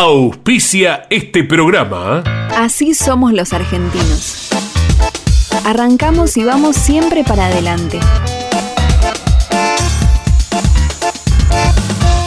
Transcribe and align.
auspicia 0.00 1.06
este 1.08 1.44
programa. 1.44 2.24
Así 2.56 2.94
somos 2.94 3.32
los 3.32 3.52
argentinos. 3.52 4.48
Arrancamos 5.64 6.36
y 6.36 6.42
vamos 6.42 6.74
siempre 6.74 7.22
para 7.22 7.46
adelante. 7.46 8.00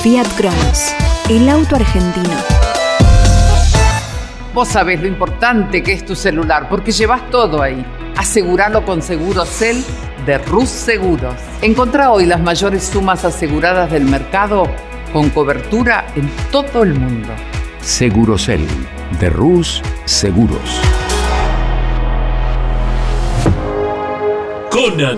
Fiat 0.01 0.27
Cronos, 0.37 0.93
el 1.29 1.49
auto 1.49 1.75
argentino. 1.75 2.37
Vos 4.53 4.69
sabés 4.69 5.01
lo 5.01 5.07
importante 5.07 5.83
que 5.83 5.91
es 5.91 6.05
tu 6.05 6.15
celular 6.15 6.69
porque 6.69 6.93
llevas 6.93 7.29
todo 7.29 7.61
ahí. 7.61 7.85
Aseguralo 8.15 8.85
con 8.85 9.01
Segurocel 9.01 9.83
de 10.25 10.37
Rus 10.37 10.69
Seguros. 10.69 11.35
Encontrá 11.61 12.11
hoy 12.11 12.27
las 12.27 12.39
mayores 12.39 12.85
sumas 12.85 13.25
aseguradas 13.25 13.91
del 13.91 14.05
mercado 14.05 14.67
con 15.11 15.29
cobertura 15.31 16.07
en 16.15 16.29
todo 16.49 16.83
el 16.83 16.93
mundo. 16.93 17.33
Segurocel 17.87 18.67
de 19.17 19.29
Rus 19.29 19.81
Seguros. 20.03 20.81
Conan. 24.69 25.17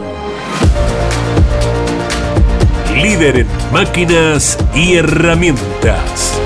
Líder 2.94 3.38
en 3.38 3.48
máquinas 3.74 4.60
y 4.76 4.94
herramientas. 4.98 6.40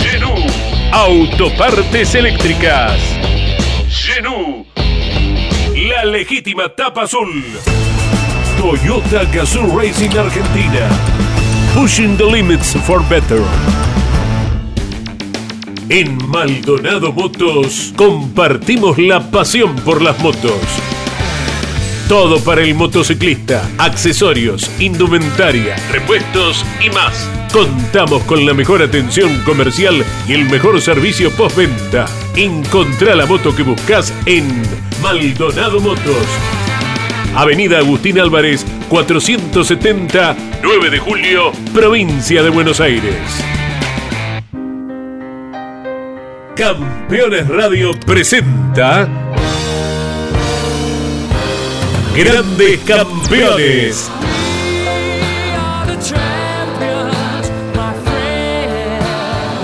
Genú. 0.00 0.32
Autopartes 0.92 2.14
eléctricas. 2.14 3.00
Genú. 3.90 4.64
La 5.74 6.04
legítima 6.04 6.68
tapa 6.68 7.02
azul. 7.02 7.44
Toyota 8.56 9.24
Gazoo 9.24 9.76
Racing 9.76 10.16
Argentina. 10.16 11.11
Pushing 11.74 12.18
the 12.18 12.24
limits 12.24 12.74
for 12.86 13.00
better. 13.08 13.40
En 15.88 16.18
Maldonado 16.28 17.14
Motos 17.14 17.94
compartimos 17.96 18.98
la 18.98 19.30
pasión 19.30 19.74
por 19.76 20.02
las 20.02 20.18
motos. 20.20 20.60
Todo 22.08 22.40
para 22.40 22.60
el 22.60 22.74
motociclista, 22.74 23.66
accesorios, 23.78 24.70
indumentaria, 24.80 25.76
repuestos 25.90 26.62
y 26.84 26.90
más. 26.90 27.26
Contamos 27.50 28.22
con 28.24 28.44
la 28.44 28.52
mejor 28.52 28.82
atención 28.82 29.42
comercial 29.44 30.04
y 30.28 30.34
el 30.34 30.44
mejor 30.50 30.78
servicio 30.82 31.30
postventa. 31.30 32.04
Encontrá 32.36 33.14
la 33.14 33.24
moto 33.24 33.56
que 33.56 33.62
buscas 33.62 34.12
en 34.26 34.46
Maldonado 35.02 35.80
Motos. 35.80 36.26
Avenida 37.34 37.78
Agustín 37.78 38.18
Álvarez, 38.20 38.66
470, 38.92 40.36
9 40.62 40.90
de 40.90 40.98
julio, 40.98 41.50
provincia 41.72 42.42
de 42.42 42.50
Buenos 42.50 42.78
Aires. 42.78 43.14
Campeones 46.54 47.48
Radio 47.48 47.92
presenta 48.04 49.08
Grandes 52.14 52.80
Campeones. 52.80 54.10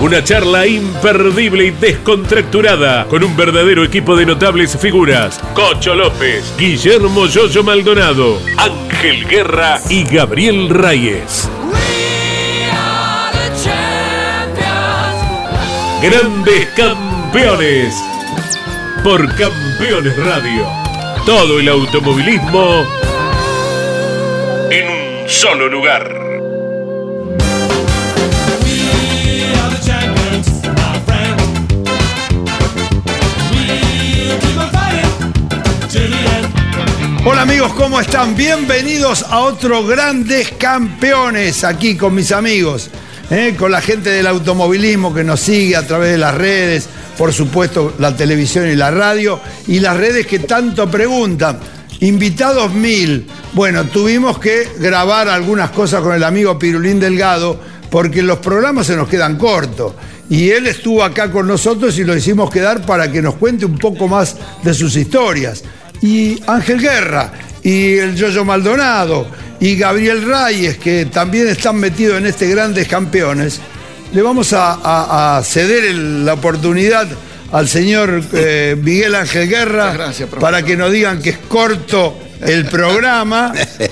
Una 0.09 0.23
charla 0.23 0.65
imperdible 0.65 1.65
y 1.65 1.69
descontracturada 1.69 3.05
con 3.05 3.23
un 3.23 3.37
verdadero 3.37 3.83
equipo 3.83 4.15
de 4.15 4.25
notables 4.25 4.75
figuras. 4.75 5.39
Cocho 5.53 5.93
López, 5.93 6.51
Guillermo 6.57 7.27
Yoyo 7.27 7.63
Maldonado, 7.63 8.41
Ángel 8.57 9.27
Guerra 9.27 9.79
y 9.87 10.03
Gabriel 10.05 10.67
Reyes. 10.69 11.47
Grandes 16.01 16.67
Campeones. 16.75 17.93
Por 19.03 19.27
Campeones 19.35 20.17
Radio. 20.17 20.65
Todo 21.23 21.59
el 21.59 21.69
automovilismo 21.69 22.83
en 24.71 24.89
un 24.89 25.29
solo 25.29 25.69
lugar. 25.69 26.18
Hola 37.25 37.41
amigos, 37.41 37.73
¿cómo 37.73 37.99
están? 37.99 38.33
Bienvenidos 38.33 39.23
a 39.23 39.39
otro 39.39 39.85
Grandes 39.85 40.53
Campeones 40.57 41.65
aquí 41.65 41.97
con 41.97 42.15
mis 42.15 42.31
amigos, 42.31 42.89
¿eh? 43.29 43.55
con 43.59 43.71
la 43.71 43.81
gente 43.81 44.09
del 44.09 44.25
automovilismo 44.25 45.13
que 45.13 45.25
nos 45.25 45.41
sigue 45.41 45.75
a 45.75 45.85
través 45.85 46.11
de 46.11 46.17
las 46.17 46.33
redes, 46.33 46.87
por 47.17 47.33
supuesto 47.33 47.93
la 47.99 48.15
televisión 48.15 48.69
y 48.69 48.75
la 48.75 48.89
radio, 48.89 49.41
y 49.67 49.81
las 49.81 49.97
redes 49.97 50.27
que 50.27 50.39
tanto 50.39 50.89
preguntan. 50.89 51.59
Invitados 51.99 52.73
mil. 52.73 53.27
Bueno, 53.51 53.83
tuvimos 53.83 54.39
que 54.39 54.69
grabar 54.79 55.27
algunas 55.27 55.71
cosas 55.71 56.01
con 56.01 56.15
el 56.15 56.23
amigo 56.23 56.57
Pirulín 56.57 57.01
Delgado 57.01 57.59
porque 57.89 58.23
los 58.23 58.39
programas 58.39 58.87
se 58.87 58.95
nos 58.95 59.09
quedan 59.09 59.37
cortos. 59.37 59.93
Y 60.29 60.51
él 60.51 60.67
estuvo 60.67 61.03
acá 61.03 61.29
con 61.29 61.47
nosotros 61.47 61.97
y 61.99 62.05
lo 62.05 62.15
hicimos 62.15 62.49
quedar 62.49 62.85
para 62.85 63.11
que 63.11 63.21
nos 63.21 63.35
cuente 63.35 63.65
un 63.65 63.77
poco 63.77 64.07
más 64.07 64.37
de 64.63 64.73
sus 64.73 64.95
historias 64.95 65.63
y 66.01 66.41
Ángel 66.47 66.79
Guerra, 66.81 67.31
y 67.63 67.97
el 67.97 68.15
Yoyo 68.15 68.45
Maldonado, 68.45 69.27
y 69.59 69.75
Gabriel 69.75 70.23
Reyes, 70.25 70.77
que 70.77 71.05
también 71.07 71.47
están 71.49 71.75
metidos 71.77 72.17
en 72.17 72.25
este 72.27 72.47
Grandes 72.47 72.87
Campeones, 72.87 73.59
le 74.13 74.21
vamos 74.21 74.53
a, 74.53 74.73
a- 74.81 75.37
a 75.37 75.43
ceder 75.43 75.85
el- 75.85 76.25
la 76.25 76.33
oportunidad 76.33 77.07
al 77.51 77.67
señor 77.67 78.21
eh, 78.33 78.75
Miguel 78.81 79.15
Ángel 79.15 79.49
Guerra 79.49 79.91
gracias, 79.93 80.29
para 80.29 80.63
que 80.63 80.77
nos 80.77 80.91
digan 80.91 81.21
que 81.21 81.31
es 81.31 81.37
corto 81.47 82.17
el 82.41 82.65
programa. 82.67 83.51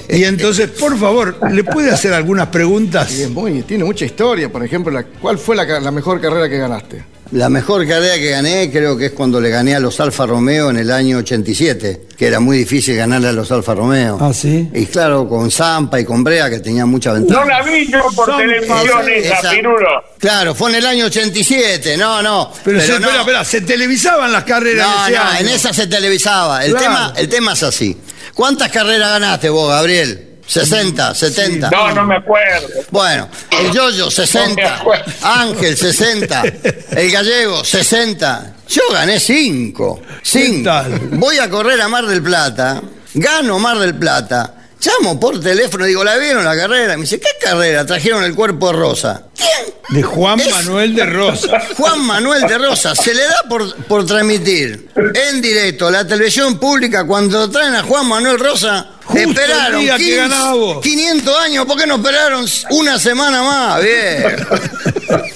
Y 0.10 0.24
entonces, 0.24 0.70
por 0.70 0.98
favor, 0.98 1.38
¿le 1.52 1.64
puede 1.64 1.92
hacer 1.92 2.14
algunas 2.14 2.48
preguntas? 2.48 3.12
Es 3.12 3.30
muy, 3.30 3.64
tiene 3.64 3.84
mucha 3.84 4.06
historia. 4.06 4.50
Por 4.50 4.64
ejemplo, 4.64 4.92
la- 4.92 5.04
¿cuál 5.04 5.38
fue 5.38 5.56
la 5.56 5.92
mejor 5.92 6.22
carrera 6.22 6.48
que 6.48 6.58
ganaste? 6.58 7.04
La 7.32 7.50
mejor 7.50 7.86
carrera 7.88 8.16
que 8.16 8.30
gané 8.30 8.72
creo 8.72 8.98
que 8.98 9.08
es 9.08 9.12
cuando 9.12 9.42
le 9.42 9.50
gané 9.50 9.76
a 9.76 9.80
los 9.80 10.00
Alfa 10.00 10.26
Romeo 10.26 10.70
en 10.70 10.78
el 10.78 10.92
año 10.92 11.18
87, 11.18 12.08
que 12.18 12.26
era 12.28 12.40
muy 12.40 12.58
difícil 12.60 12.96
ganarle 12.96 13.28
a 13.28 13.32
los 13.34 13.52
Alfa 13.52 13.74
Romeo. 13.76 14.18
Ah, 14.22 14.34
¿sí? 14.34 14.70
Y 14.74 14.86
claro, 14.86 15.28
con 15.28 15.52
Zampa 15.52 16.00
y 16.00 16.06
con 16.06 16.24
Brea, 16.24 16.50
que 16.50 16.60
tenía 16.60 16.86
mucha 16.86 17.12
ventaja. 17.14 17.42
No 17.42 17.46
la 17.46 17.62
vi 17.64 17.88
yo 17.92 18.00
por 18.16 18.36
televisión 18.38 19.10
esa, 19.14 19.40
Esa- 19.40 19.50
Pirulo. 19.52 19.88
Claro, 20.20 20.56
fue 20.56 20.70
en 20.70 20.76
el 20.78 20.86
año 20.86 21.06
87, 21.06 21.98
no, 21.98 22.22
no. 22.22 22.52
Pero, 22.64 22.80
se, 22.82 22.92
no. 22.94 22.96
espera, 23.00 23.20
espera, 23.22 23.44
se 23.46 23.62
televisaban 23.62 24.32
las 24.32 24.44
carreras 24.44 24.88
No, 24.88 25.08
en 25.08 25.14
ese 25.14 25.16
no, 25.18 25.30
año. 25.30 25.40
en 25.40 25.48
esa 25.50 25.74
se 25.74 25.88
televisaba. 25.88 26.64
El, 26.66 26.72
Claro. 26.72 26.86
tema, 26.86 27.14
el 27.18 27.30
tema 27.30 27.54
es 27.54 27.64
así. 27.64 27.98
¿Cuántas 28.34 28.72
carreras 28.72 29.10
ganaste 29.12 29.50
vos, 29.50 29.70
Gabriel? 29.70 30.27
¿60, 30.48 31.14
70? 31.14 31.70
No, 31.70 31.92
no 31.92 32.06
me 32.06 32.16
acuerdo. 32.16 32.68
Bueno, 32.92 33.28
el 33.52 33.72
Yoyo, 33.72 34.06
No 34.06 34.06
me 34.06 34.12
60. 34.12 34.76
acuerdo. 34.78 35.12
Ángel, 35.22 35.78
60. 35.78 36.44
El 36.92 37.12
Gallego, 37.12 37.64
60. 37.64 38.54
Yo 38.70 38.82
gané 38.92 39.20
5. 39.20 40.02
¿Qué 40.32 40.62
tal? 40.64 41.00
Voy 41.12 41.38
a 41.40 41.50
correr 41.50 41.82
a 41.82 41.88
Mar 41.88 42.06
del 42.06 42.22
Plata. 42.24 42.82
Gano 43.14 43.60
Mar 43.60 43.78
del 43.80 43.96
Plata. 43.96 44.54
Llamo 44.80 45.20
por 45.20 45.40
teléfono 45.42 45.86
digo, 45.86 46.04
¿la 46.04 46.18
vieron 46.18 46.46
la 46.46 46.56
carrera? 46.56 46.96
Me 46.96 47.02
dice, 47.02 47.20
¿qué 47.20 47.30
carrera? 47.42 47.86
Trajeron 47.86 48.24
el 48.24 48.36
cuerpo 48.36 48.68
de 48.68 48.74
Rosa. 48.78 49.24
¿Quién? 49.38 49.74
De 49.90 50.04
Juan 50.04 50.40
Es- 50.40 50.52
Manuel 50.52 50.96
de 50.96 51.06
Rosa. 51.06 51.60
Juan 51.78 52.02
Manuel 52.02 52.42
de 52.48 52.58
Rosa, 52.58 52.96
se 52.96 53.14
le 53.14 53.22
da 53.24 53.38
por, 53.48 53.74
por 53.86 54.06
transmitir 54.06 54.90
en 55.30 55.42
directo 55.42 55.90
la 55.92 56.06
televisión 56.06 56.58
pública 56.60 57.06
cuando 57.06 57.50
traen 57.50 57.76
a 57.76 57.84
Juan 57.84 58.08
Manuel 58.08 58.40
Rosa. 58.40 58.88
Justo 59.06 59.22
el 59.22 59.30
esperaron 59.30 59.80
día 59.80 59.98
que 59.98 60.16
ganaba 60.18 60.54
vos. 60.54 60.82
500 60.84 61.38
años, 61.40 61.66
¿por 61.66 61.78
qué 61.78 61.88
no 61.88 61.96
esperaron 61.96 62.46
una 62.72 63.00
semana 63.00 63.42
más? 63.42 63.82
Bien. 63.82 64.46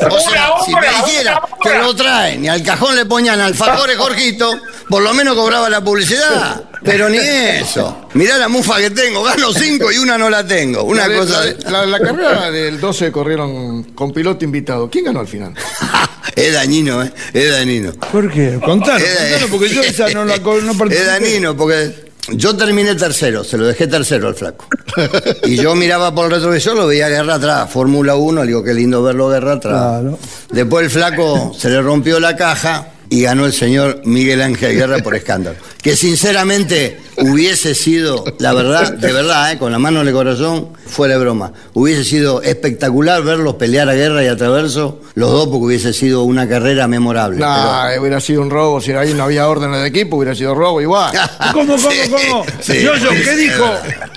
O 0.09 0.19
sea, 0.19 0.50
si 0.65 0.74
hora, 0.74 0.81
me 0.81 0.88
dijera 1.06 1.42
una 1.42 1.57
que 1.71 1.77
lo 1.80 1.95
traen 1.95 2.44
y 2.44 2.50
al 2.50 2.62
cajón 2.63 2.95
le 2.97 3.06
ponían 3.06 3.39
alfajores 3.39 3.97
Jorgito, 3.97 4.59
por 4.89 5.01
lo 5.01 5.13
menos 5.13 5.36
cobraba 5.36 5.69
la 5.69 5.81
publicidad. 5.81 6.63
Pero 6.83 7.07
ni 7.07 7.18
eso. 7.19 8.07
Mirá 8.13 8.38
la 8.38 8.50
mufa 8.50 8.77
que 8.80 8.89
tengo, 8.89 9.24
gano 9.24 9.54
5 9.54 9.92
y 9.92 10.00
una 10.00 10.18
no 10.18 10.30
la 10.30 10.45
tengo. 10.45 10.83
Una 10.83 11.07
la, 11.07 11.15
cosa. 11.18 11.42
de- 11.42 11.57
la- 11.71 11.86
la 11.86 12.00
carrera 12.00 12.51
del 12.51 12.80
12 12.81 13.12
corrieron 13.12 13.83
con 13.95 14.11
piloto 14.11 14.43
invitado. 14.45 14.89
¿Quién 14.89 15.05
ganó 15.05 15.19
al 15.19 15.27
final? 15.27 15.53
es 16.35 16.53
dañino, 16.53 17.03
¿eh? 17.03 17.11
Es 17.33 17.51
dañino. 17.51 17.93
¿Por 18.11 18.31
qué? 18.31 18.59
Contanos, 18.63 19.01
Eh, 19.01 19.15
contanos, 19.17 19.49
porque 19.49 19.69
yo 19.69 19.81
esa 19.81 20.09
no 20.09 20.25
la 20.25 20.38
no 20.38 20.53
Es 20.71 20.75
participé. 20.77 21.05
danino, 21.05 21.55
porque 21.55 22.11
yo 22.33 22.55
terminé 22.55 22.95
tercero, 22.95 23.43
se 23.43 23.57
lo 23.57 23.65
dejé 23.67 23.88
tercero 23.88 24.27
al 24.27 24.35
flaco. 24.35 24.65
Y 25.45 25.55
yo 25.55 25.75
miraba 25.75 26.13
por 26.13 26.25
el 26.25 26.31
retrovisor, 26.31 26.75
lo 26.75 26.88
veía 26.88 27.09
Guerra 27.09 27.35
atrás, 27.35 27.69
Fórmula 27.69 28.15
1, 28.15 28.41
le 28.41 28.47
digo, 28.47 28.63
qué 28.63 28.73
lindo 28.73 29.01
verlo 29.03 29.29
Guerra 29.29 29.53
atrás. 29.53 29.73
Claro. 30.01 30.19
Después 30.51 30.85
el 30.85 30.91
flaco 30.91 31.53
se 31.57 31.69
le 31.69 31.81
rompió 31.81 32.19
la 32.19 32.35
caja 32.35 32.87
y 33.11 33.23
ganó 33.23 33.45
el 33.45 33.51
señor 33.53 34.01
Miguel 34.05 34.41
Ángel 34.41 34.73
Guerra 34.75 34.97
por 34.99 35.13
escándalo. 35.15 35.57
Que 35.81 35.95
sinceramente 35.95 36.99
hubiese 37.17 37.73
sido, 37.73 38.23
la 38.37 38.53
verdad, 38.53 38.93
de 38.93 39.11
verdad, 39.11 39.51
eh, 39.51 39.57
con 39.57 39.71
la 39.71 39.79
mano 39.79 40.01
en 40.01 40.07
el 40.09 40.13
corazón, 40.13 40.67
fuera 40.85 41.15
de 41.15 41.19
broma, 41.19 41.53
hubiese 41.73 42.03
sido 42.03 42.43
espectacular 42.43 43.23
verlos 43.23 43.55
pelear 43.55 43.89
a 43.89 43.95
Guerra 43.95 44.23
y 44.23 44.27
a 44.27 44.37
Traverso, 44.37 45.01
los 45.15 45.31
dos, 45.31 45.45
porque 45.47 45.65
hubiese 45.65 45.91
sido 45.91 46.21
una 46.21 46.47
carrera 46.47 46.87
memorable. 46.87 47.39
No, 47.39 47.81
hubiera 47.99 48.19
sido 48.21 48.43
un 48.43 48.51
robo. 48.51 48.79
Si 48.79 48.91
ahí 48.91 49.15
no 49.15 49.23
había 49.23 49.47
órdenes 49.49 49.81
de 49.81 49.87
equipo, 49.87 50.17
hubiera 50.17 50.35
sido 50.35 50.53
robo 50.53 50.79
igual. 50.81 51.11
¿Cómo, 51.51 51.75
cómo, 51.81 51.89
cómo? 52.29 52.45
sí, 52.61 52.83
Yo, 52.83 52.95
yo, 52.97 53.09
¿qué 53.09 53.35
dijo? 53.35 53.65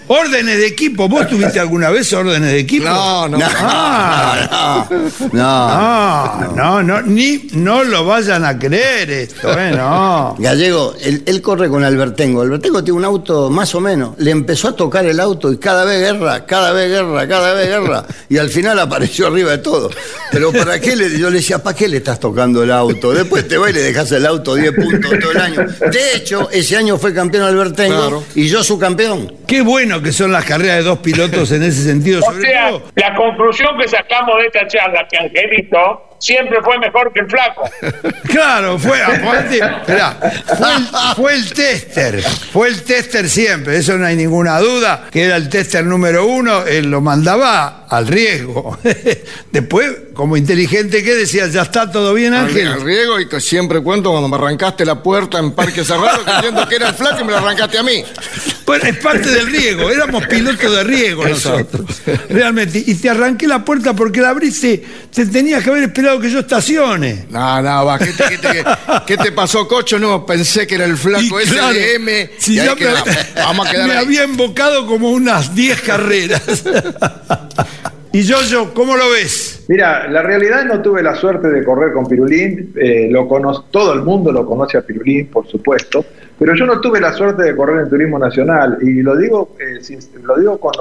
Órdenes 0.08 0.58
de 0.58 0.67
equipo. 0.67 1.08
¿Vos 1.08 1.26
tuviste 1.29 1.58
alguna 1.61 1.88
vez 1.88 2.12
órdenes 2.12 2.50
de 2.52 2.58
equipo? 2.58 2.85
No, 2.85 3.26
no. 3.26 3.38
No, 3.38 3.46
Ah. 3.50 4.87
no, 5.32 5.32
no, 5.32 6.49
No, 6.52 6.82
no, 6.82 6.82
no, 6.82 7.02
ni 7.06 7.49
no 7.55 7.82
lo 7.85 8.05
vayan 8.05 8.44
a 8.44 8.58
creer 8.58 8.84
esto, 8.89 9.59
¿eh? 9.59 9.73
No. 9.77 10.37
Gallego, 10.39 10.95
él, 11.03 11.23
él 11.27 11.43
corre 11.43 11.69
con 11.69 11.85
Albertengo. 11.85 12.43
Albertengo 12.43 12.83
tiene 12.85 12.99
un 12.99 13.05
auto 13.05 13.51
más 13.51 13.75
o 13.75 13.81
menos. 13.81 14.15
Le 14.19 14.31
empezó 14.31 14.69
a 14.69 14.77
tocar 14.77 15.05
el 15.07 15.19
auto 15.21 15.53
y 15.53 15.59
cada 15.59 15.85
vez 15.85 16.01
guerra, 16.01 16.45
cada 16.47 16.73
vez 16.73 16.91
guerra, 16.91 17.27
cada 17.29 17.55
vez 17.55 17.69
guerra. 17.69 18.05
Y 18.29 18.39
al 18.39 18.49
final 18.51 18.79
apareció 18.79 19.27
arriba 19.29 19.53
de 19.53 19.59
todo. 19.59 19.91
Pero 20.31 20.53
¿para 20.53 20.81
qué 20.81 20.97
le, 20.97 21.19
yo 21.19 21.31
le 21.31 21.37
decía, 21.37 21.63
¿para 21.63 21.77
qué 21.77 21.89
le 21.89 21.99
estás 21.99 22.19
tocando 22.21 22.63
el 22.63 22.71
auto? 22.73 23.13
Después 23.13 23.47
te 23.49 23.57
va 23.57 23.71
y 23.71 23.73
le 23.73 23.81
dejas 23.83 24.11
el 24.13 24.27
auto 24.27 24.55
10 24.55 24.73
puntos 24.75 25.11
todo 25.21 25.31
el 25.33 25.39
año. 25.41 25.67
De 25.91 26.17
hecho, 26.17 26.49
ese 26.51 26.77
año 26.77 26.97
fue 26.99 27.15
campeón 27.15 27.45
Albertengo 27.45 27.95
Claro. 28.01 28.25
y 28.35 28.49
yo 28.49 28.63
su 28.65 28.79
campeón. 28.79 29.33
Qué 29.47 29.63
bueno 29.63 30.03
que 30.03 30.13
son 30.13 30.33
las 30.33 30.45
carreras 30.45 30.79
de 30.79 30.83
dos 30.85 30.99
pilotos 30.99 31.51
en 31.53 31.63
ese 31.63 31.83
sentido, 31.85 32.21
O 32.21 32.23
sobre 32.23 32.43
sea, 32.43 32.71
todo. 32.71 32.83
la 32.97 33.15
conclusión 33.15 33.69
que 33.79 33.89
sacamos 33.89 34.37
de 34.41 34.47
esta 34.47 34.67
charla, 34.67 35.07
que 35.11 35.17
Angelito 35.19 35.79
siempre 36.19 36.61
fue 36.63 36.79
mejor 36.79 37.13
que 37.13 37.21
el 37.21 37.31
flaco. 37.31 37.69
Claro, 38.35 38.81
fue, 38.81 39.01
aparte, 39.01 39.59
esperá, 39.59 40.17
fue, 40.59 40.75
el, 40.75 40.87
fue 41.15 41.35
el 41.35 41.53
tester, 41.53 42.21
fue 42.21 42.69
el 42.69 42.83
tester 42.83 43.31
siempre, 43.31 43.77
eso 43.77 43.97
no 43.97 44.05
hay 44.07 44.17
ninguna 44.17 44.59
duda, 44.59 45.05
que 45.09 45.23
era 45.23 45.37
el 45.37 45.49
tester 45.49 45.85
número 45.85 46.27
uno, 46.27 46.65
él 46.67 46.91
lo 46.91 47.01
mandaba 47.01 47.84
al 47.96 48.06
riesgo. 48.08 48.79
Después, 49.52 49.93
como 50.14 50.37
inteligente 50.37 51.02
que 51.02 51.14
decía, 51.14 51.46
ya 51.49 51.62
está 51.62 51.91
todo 51.91 52.14
bien 52.14 52.35
Ángel. 52.35 52.69
al 52.69 52.81
riego 52.82 53.20
y 53.20 53.29
que 53.29 53.41
siempre 53.41 53.81
cuento 53.82 54.11
cuando 54.11 54.29
me 54.29 54.37
arrancaste 54.37 54.85
la 54.85 55.02
puerta 55.02 55.38
en 55.38 55.52
Parque 55.52 55.85
Cerrado 55.85 56.23
creyendo 56.25 56.67
que 56.69 56.76
era 56.76 56.88
el 56.88 56.94
flaco 56.94 57.20
y 57.20 57.25
me 57.25 57.32
la 57.32 57.38
arrancaste 57.38 57.79
a 57.79 57.82
mí. 57.82 58.05
Bueno, 58.67 58.85
es 58.87 58.96
parte 58.99 59.29
del 59.31 59.46
riego, 59.46 59.91
éramos 59.91 60.26
pilotos 60.26 60.70
de 60.73 60.85
riego 60.85 61.26
nosotros, 61.26 61.85
realmente. 62.31 62.82
Y 62.87 62.94
te 62.94 63.11
arranqué 63.11 63.46
la 63.46 63.64
puerta 63.64 63.93
porque 63.94 64.20
la 64.20 64.31
abriste, 64.31 64.82
te 65.12 65.26
tenías 65.26 65.62
que 65.62 65.70
haber 65.70 65.82
esperado 65.85 66.19
que 66.20 66.31
yo 66.31 66.41
estacione. 66.41 67.26
No, 67.31 67.61
no, 67.61 67.85
va, 67.85 67.99
¿qué 67.99 68.06
te, 68.12 68.25
qué 68.29 68.38
te- 68.38 68.64
qué 69.06 69.17
te 69.19 69.32
pasó, 69.32 69.69
Cocho? 69.69 69.99
No, 69.99 70.25
pensé 70.25 70.67
que 70.67 70.76
era 70.76 70.85
el 70.87 70.96
flaco 70.96 71.38
ese 71.41 71.52
claro, 71.55 71.75
de 71.75 71.94
M. 71.96 72.31
si 72.38 72.55
ya 72.55 72.75
me. 72.75 72.87
Vamos 73.37 73.67
a 73.67 73.70
quedar 73.73 73.87
me 73.88 73.93
ahí. 73.94 74.05
había 74.05 74.25
invocado 74.25 74.87
como 74.87 75.11
unas 75.11 75.55
10 75.55 75.81
carreras. 75.82 76.43
y 78.15 78.23
yo, 78.23 78.41
yo, 78.43 78.73
¿cómo 78.73 78.97
lo 78.97 79.11
ves? 79.11 79.65
Mira, 79.69 80.09
la 80.09 80.23
realidad 80.23 80.65
no 80.65 80.81
tuve 80.81 81.03
la 81.03 81.15
suerte 81.15 81.49
de 81.49 81.65
correr 81.65 81.93
con 81.93 82.07
Pirulín, 82.07 82.73
eh, 82.77 83.09
lo 83.11 83.27
cono- 83.29 83.65
todo 83.71 83.93
el 83.93 84.03
mundo 84.03 84.31
lo 84.33 84.47
conoce 84.47 84.79
a 84.79 84.83
Pirulín, 84.83 85.27
por 85.27 85.47
supuesto, 85.47 86.05
pero 86.39 86.55
yo 86.55 86.67
no 86.67 86.81
tuve 86.81 87.01
la 87.01 87.13
suerte 87.13 87.43
de 87.45 87.57
correr 87.57 87.81
en 87.81 87.89
Turismo 87.91 88.19
Nacional 88.19 88.79
y 88.83 89.03
lo 89.03 89.17
digo, 89.17 89.57
eh, 89.61 89.79
sin- 89.83 90.01
lo 90.25 90.37
digo 90.37 90.59
con, 90.59 90.73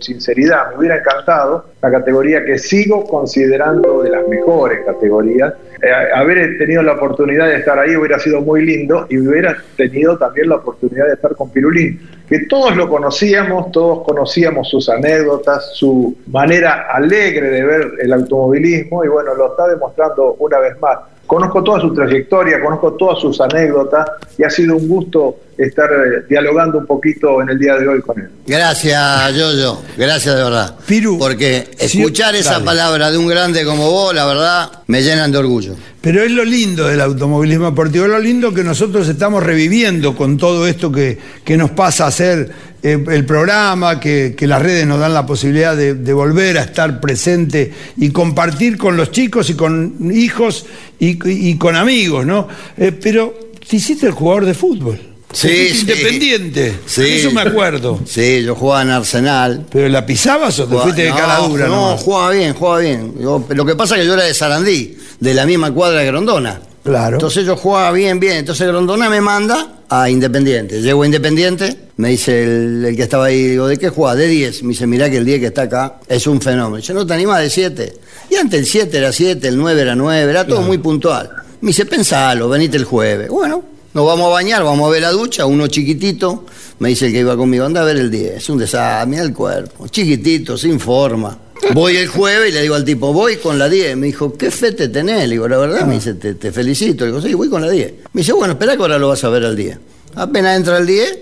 sinceridad, 0.00 0.70
me 0.70 0.78
hubiera 0.78 0.98
encantado 0.98 1.64
la 1.82 1.90
categoría 1.90 2.44
que 2.44 2.58
sigo 2.58 3.04
considerando 3.04 4.02
de 4.02 4.10
las 4.10 4.26
mejores 4.28 4.80
categorías. 4.84 5.52
Eh, 5.82 5.88
haber 6.14 6.58
tenido 6.58 6.82
la 6.82 6.92
oportunidad 6.92 7.46
de 7.46 7.56
estar 7.56 7.78
ahí 7.78 7.96
hubiera 7.96 8.18
sido 8.18 8.42
muy 8.42 8.64
lindo 8.66 9.06
y 9.08 9.18
hubiera 9.18 9.56
tenido 9.76 10.18
también 10.18 10.50
la 10.50 10.56
oportunidad 10.56 11.06
de 11.06 11.14
estar 11.14 11.34
con 11.34 11.50
Pirulín, 11.50 12.00
que 12.28 12.40
todos 12.40 12.76
lo 12.76 12.88
conocíamos, 12.88 13.72
todos 13.72 14.04
conocíamos 14.06 14.68
sus 14.68 14.88
anécdotas, 14.90 15.70
su 15.74 16.16
manera 16.26 16.86
alegre 16.92 17.48
de 17.50 17.64
ver 17.64 17.92
el 18.00 18.12
automovilismo 18.12 19.04
y 19.04 19.08
bueno, 19.08 19.34
lo 19.34 19.52
está 19.52 19.68
demostrando 19.68 20.34
una 20.38 20.58
vez 20.58 20.78
más. 20.80 20.98
Conozco 21.30 21.62
toda 21.62 21.80
su 21.80 21.94
trayectoria, 21.94 22.60
conozco 22.60 22.94
todas 22.94 23.20
sus 23.20 23.40
anécdotas 23.40 24.04
y 24.36 24.42
ha 24.42 24.50
sido 24.50 24.76
un 24.76 24.88
gusto 24.88 25.36
estar 25.64 25.90
eh, 25.92 26.24
dialogando 26.28 26.78
un 26.78 26.86
poquito 26.86 27.40
en 27.42 27.50
el 27.50 27.58
día 27.58 27.74
de 27.76 27.86
hoy 27.88 28.00
con 28.00 28.18
él. 28.18 28.28
Gracias, 28.46 29.34
Yoyo. 29.34 29.82
Gracias 29.96 30.34
de 30.36 30.42
verdad. 30.42 30.76
Piru, 30.86 31.18
Porque 31.18 31.68
sí, 31.78 31.98
escuchar 31.98 32.34
esa 32.34 32.52
dale. 32.54 32.64
palabra 32.64 33.10
de 33.10 33.18
un 33.18 33.26
grande 33.26 33.64
como 33.64 33.90
vos, 33.90 34.14
la 34.14 34.26
verdad, 34.26 34.70
me 34.86 35.02
llenan 35.02 35.30
de 35.32 35.38
orgullo. 35.38 35.74
Pero 36.00 36.22
es 36.22 36.30
lo 36.30 36.44
lindo 36.44 36.88
del 36.88 37.00
automovilismo 37.02 37.66
deportivo, 37.66 38.06
es 38.06 38.10
lo 38.10 38.18
lindo 38.18 38.54
que 38.54 38.64
nosotros 38.64 39.06
estamos 39.08 39.42
reviviendo 39.42 40.16
con 40.16 40.38
todo 40.38 40.66
esto 40.66 40.90
que, 40.90 41.18
que 41.44 41.58
nos 41.58 41.70
pasa 41.72 42.04
a 42.04 42.08
hacer 42.08 42.50
eh, 42.82 43.04
el 43.10 43.26
programa, 43.26 44.00
que, 44.00 44.34
que 44.34 44.46
las 44.46 44.62
redes 44.62 44.86
nos 44.86 44.98
dan 44.98 45.12
la 45.12 45.26
posibilidad 45.26 45.76
de, 45.76 45.92
de 45.92 46.12
volver 46.14 46.56
a 46.56 46.62
estar 46.62 47.00
presente 47.00 47.74
y 47.98 48.10
compartir 48.12 48.78
con 48.78 48.96
los 48.96 49.10
chicos 49.10 49.50
y 49.50 49.54
con 49.54 50.10
hijos 50.10 50.64
y, 50.98 51.18
y 51.50 51.58
con 51.58 51.76
amigos, 51.76 52.24
¿no? 52.24 52.48
Eh, 52.78 52.92
pero 52.92 53.50
te 53.68 53.76
hiciste 53.76 54.06
el 54.06 54.12
jugador 54.12 54.46
de 54.46 54.54
fútbol. 54.54 54.98
Sí, 55.32 55.68
sí. 55.72 55.80
independiente. 55.82 56.74
Sí. 56.86 57.04
Eso 57.06 57.30
me 57.30 57.42
acuerdo. 57.42 58.00
Sí, 58.04 58.42
yo 58.42 58.54
jugaba 58.54 58.82
en 58.82 58.90
Arsenal. 58.90 59.66
¿Pero 59.70 59.88
la 59.88 60.04
pisabas 60.04 60.58
o 60.58 60.64
te 60.64 60.68
Jugaba- 60.70 60.82
fuiste 60.84 61.02
de 61.04 61.10
cara 61.10 61.36
dura? 61.38 61.66
No, 61.68 61.76
nomás? 61.90 62.02
jugaba 62.02 62.30
bien, 62.30 62.54
jugaba 62.54 62.78
bien. 62.80 63.14
Yo- 63.20 63.44
lo 63.48 63.64
que 63.64 63.74
pasa 63.76 63.94
es 63.94 64.00
que 64.02 64.06
yo 64.08 64.14
era 64.14 64.24
de 64.24 64.34
Sarandí, 64.34 64.96
de 65.20 65.34
la 65.34 65.46
misma 65.46 65.72
cuadra 65.72 66.00
de 66.00 66.06
Grondona. 66.06 66.60
Claro. 66.82 67.16
Entonces 67.16 67.44
yo 67.44 67.56
jugaba 67.56 67.92
bien, 67.92 68.18
bien. 68.18 68.38
Entonces 68.38 68.66
Grondona 68.66 69.08
me 69.10 69.20
manda 69.20 69.80
a 69.88 70.08
Independiente. 70.10 70.80
Llego 70.80 71.02
a 71.02 71.06
Independiente, 71.06 71.76
me 71.96 72.08
dice 72.08 72.42
el, 72.42 72.84
el 72.86 72.96
que 72.96 73.02
estaba 73.02 73.26
ahí, 73.26 73.48
digo, 73.48 73.68
¿de 73.68 73.76
qué 73.76 73.90
juega? 73.90 74.16
De 74.16 74.26
10. 74.26 74.62
Me 74.62 74.70
dice, 74.70 74.86
mirá 74.86 75.10
que 75.10 75.18
el 75.18 75.24
10 75.24 75.40
que 75.40 75.46
está 75.46 75.62
acá 75.62 76.00
es 76.08 76.26
un 76.26 76.40
fenómeno. 76.40 76.78
Yo 76.82 76.94
no 76.94 77.06
te 77.06 77.12
animás 77.14 77.40
de 77.42 77.50
7. 77.50 77.92
Y 78.30 78.36
antes 78.36 78.58
el 78.60 78.66
7 78.66 78.96
era 78.98 79.12
7, 79.12 79.46
el 79.48 79.56
9 79.58 79.80
era 79.82 79.94
9, 79.94 80.30
era 80.30 80.46
todo 80.46 80.62
muy 80.62 80.78
puntual. 80.78 81.28
Me 81.60 81.68
dice, 81.68 81.84
pensalo, 81.84 82.48
venite 82.48 82.78
el 82.78 82.84
jueves. 82.84 83.28
Bueno, 83.28 83.62
nos 83.92 84.06
vamos 84.06 84.26
a 84.26 84.30
bañar, 84.30 84.62
vamos 84.62 84.88
a 84.88 84.92
ver 84.92 85.02
la 85.02 85.10
ducha, 85.10 85.46
uno 85.46 85.66
chiquitito. 85.66 86.44
Me 86.78 86.90
dice 86.90 87.06
el 87.06 87.12
que 87.12 87.20
iba 87.20 87.36
conmigo, 87.36 87.64
anda 87.64 87.82
a 87.82 87.84
ver 87.84 87.96
el 87.96 88.10
10. 88.10 88.36
Es 88.36 88.48
un 88.48 88.58
desastre, 88.58 89.10
mira 89.10 89.22
el 89.22 89.34
cuerpo. 89.34 89.88
Chiquitito, 89.88 90.56
sin 90.56 90.78
forma. 90.78 91.36
Voy 91.74 91.96
el 91.96 92.08
jueves 92.08 92.50
y 92.50 92.52
le 92.52 92.62
digo 92.62 92.74
al 92.74 92.84
tipo, 92.84 93.12
voy 93.12 93.36
con 93.36 93.58
la 93.58 93.68
10. 93.68 93.96
Me 93.96 94.06
dijo, 94.06 94.32
¿qué 94.32 94.50
fe 94.50 94.72
te 94.72 94.88
tenés? 94.88 95.28
Le 95.28 95.34
digo, 95.34 95.46
la 95.46 95.58
verdad, 95.58 95.86
me 95.86 95.96
dice, 95.96 96.14
te, 96.14 96.34
te 96.34 96.52
felicito. 96.52 97.04
Le 97.04 97.10
digo, 97.10 97.22
sí, 97.22 97.34
voy 97.34 97.50
con 97.50 97.60
la 97.60 97.70
10. 97.70 97.92
Me 98.12 98.20
dice, 98.22 98.32
bueno, 98.32 98.54
espera 98.54 98.76
que 98.76 98.82
ahora 98.82 98.98
lo 98.98 99.08
vas 99.08 99.22
a 99.24 99.28
ver 99.28 99.44
al 99.44 99.56
10. 99.56 99.78
Apenas 100.14 100.56
entra 100.56 100.78
el 100.78 100.86
10, 100.86 101.18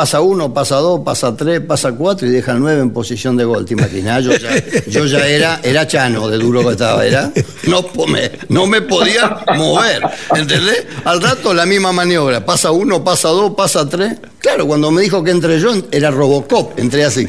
pasa 0.00 0.22
uno, 0.22 0.54
pasa 0.54 0.76
dos, 0.76 1.00
pasa 1.00 1.36
tres, 1.36 1.60
pasa 1.60 1.92
cuatro 1.92 2.26
y 2.26 2.30
deja 2.30 2.54
9 2.54 2.80
en 2.80 2.90
posición 2.90 3.36
de 3.36 3.44
gol. 3.44 3.66
¿Te 3.66 3.74
imaginas? 3.74 4.24
Yo 4.24 5.04
ya, 5.04 5.28
era, 5.28 5.60
era 5.62 5.86
chano 5.86 6.26
de 6.26 6.38
duro 6.38 6.64
que 6.64 6.70
estaba, 6.70 7.04
era. 7.04 7.30
No, 7.64 7.84
me, 8.06 8.30
no 8.48 8.66
me 8.66 8.80
podía 8.80 9.44
mover, 9.58 10.00
¿entendés? 10.34 10.86
Al 11.04 11.20
rato 11.20 11.52
la 11.52 11.66
misma 11.66 11.92
maniobra. 11.92 12.46
Pasa 12.46 12.70
uno, 12.70 13.04
pasa 13.04 13.28
dos, 13.28 13.52
pasa 13.54 13.86
tres. 13.86 14.14
Claro, 14.38 14.66
cuando 14.66 14.90
me 14.90 15.02
dijo 15.02 15.22
que 15.22 15.32
entré 15.32 15.60
yo, 15.60 15.74
era 15.90 16.10
Robocop, 16.10 16.78
entré 16.78 17.04
así. 17.04 17.28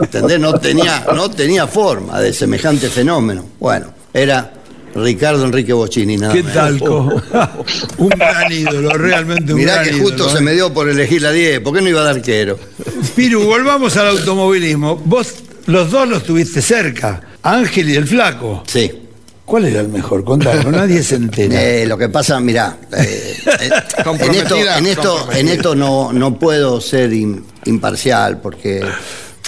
¿Entendés? 0.00 0.38
No 0.38 0.56
tenía, 0.60 1.04
no 1.12 1.28
tenía 1.32 1.66
forma 1.66 2.20
de 2.20 2.32
semejante 2.32 2.90
fenómeno. 2.90 3.44
Bueno, 3.58 3.86
era 4.12 4.52
Ricardo 4.94 5.44
Enrique 5.44 5.72
Bocini, 5.72 6.16
nada 6.16 6.32
¿Qué 6.32 6.42
menos. 6.42 6.54
tal? 6.54 6.78
co? 6.80 7.22
un 7.98 8.08
gran 8.10 8.52
ídolo, 8.52 8.90
realmente 8.90 9.52
un 9.52 9.58
Mirá 9.58 9.74
gran 9.82 9.86
que 9.86 9.92
justo 10.00 10.16
ídolo, 10.16 10.30
se 10.32 10.38
¿eh? 10.38 10.42
me 10.42 10.52
dio 10.52 10.72
por 10.72 10.88
elegir 10.88 11.22
la 11.22 11.32
10. 11.32 11.60
¿Por 11.60 11.74
qué 11.74 11.80
no 11.82 11.88
iba 11.88 12.00
a 12.00 12.04
dar 12.04 12.16
arquero? 12.16 12.58
Piru, 13.16 13.42
volvamos 13.44 13.96
al 13.96 14.08
automovilismo. 14.08 14.96
Vos, 15.04 15.34
los 15.66 15.90
dos 15.90 16.08
los 16.08 16.22
tuviste 16.24 16.62
cerca, 16.62 17.20
Ángel 17.42 17.90
y 17.90 17.96
el 17.96 18.06
Flaco. 18.06 18.62
Sí. 18.66 19.00
¿Cuál 19.44 19.66
era 19.66 19.80
el 19.80 19.88
mejor? 19.88 20.24
Contalo, 20.24 20.70
nadie 20.72 21.02
se 21.02 21.16
entera. 21.16 21.54
Eh, 21.62 21.84
lo 21.86 21.98
que 21.98 22.08
pasa, 22.08 22.40
mirá, 22.40 22.78
eh, 22.96 23.36
eh, 23.44 23.52
en 23.60 23.72
esto, 23.74 24.02
Comprometida, 24.04 24.78
en 24.78 24.86
esto, 24.86 25.02
comprometida. 25.16 25.40
en 25.40 25.48
esto 25.48 25.74
no, 25.74 26.12
no 26.14 26.38
puedo 26.38 26.80
ser 26.80 27.10
im- 27.12 27.42
imparcial 27.66 28.40
porque 28.40 28.80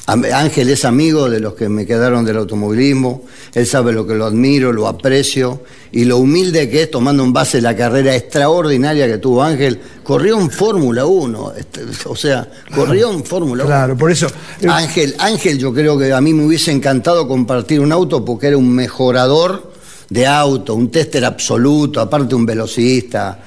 Ángel 0.07 0.69
es 0.69 0.85
amigo 0.85 1.29
de 1.29 1.41
los 1.41 1.55
que 1.55 1.69
me 1.69 1.85
quedaron 1.85 2.25
del 2.25 2.37
automovilismo, 2.37 3.25
él 3.55 3.67
sabe 3.67 3.93
lo 3.93 4.07
que 4.07 4.15
lo 4.15 4.27
admiro, 4.27 4.73
lo 4.73 4.87
aprecio 4.87 5.63
y 5.91 6.05
lo 6.05 6.19
humilde 6.19 6.71
que 6.71 6.83
es 6.83 6.91
tomando 6.91 7.25
en 7.25 7.33
base 7.33 7.61
la 7.61 7.75
carrera 7.75 8.15
extraordinaria 8.15 9.09
que 9.09 9.19
tuvo 9.19 9.43
Ángel. 9.43 9.81
Corrió 10.05 10.41
en 10.41 10.49
Fórmula 10.51 11.07
1, 11.07 11.53
este, 11.59 11.81
o 12.05 12.15
sea, 12.15 12.49
corrió 12.73 13.13
en 13.13 13.25
Fórmula 13.25 13.65
1. 13.65 13.67
Claro, 13.69 13.97
por 13.97 14.13
eso. 14.13 14.29
eh, 14.61 14.69
Ángel, 14.69 15.17
Ángel, 15.19 15.59
yo 15.59 15.75
creo 15.75 15.99
que 15.99 16.13
a 16.13 16.21
mí 16.21 16.33
me 16.33 16.47
hubiese 16.47 16.71
encantado 16.71 17.27
compartir 17.27 17.81
un 17.81 17.91
auto 17.91 18.25
porque 18.25 18.47
era 18.47 18.57
un 18.57 18.71
mejorador 18.73 19.73
de 20.09 20.25
auto, 20.25 20.75
un 20.75 20.89
tester 20.91 21.25
absoluto, 21.25 22.01
aparte 22.01 22.37
un 22.37 22.47
velocista, 22.47 23.41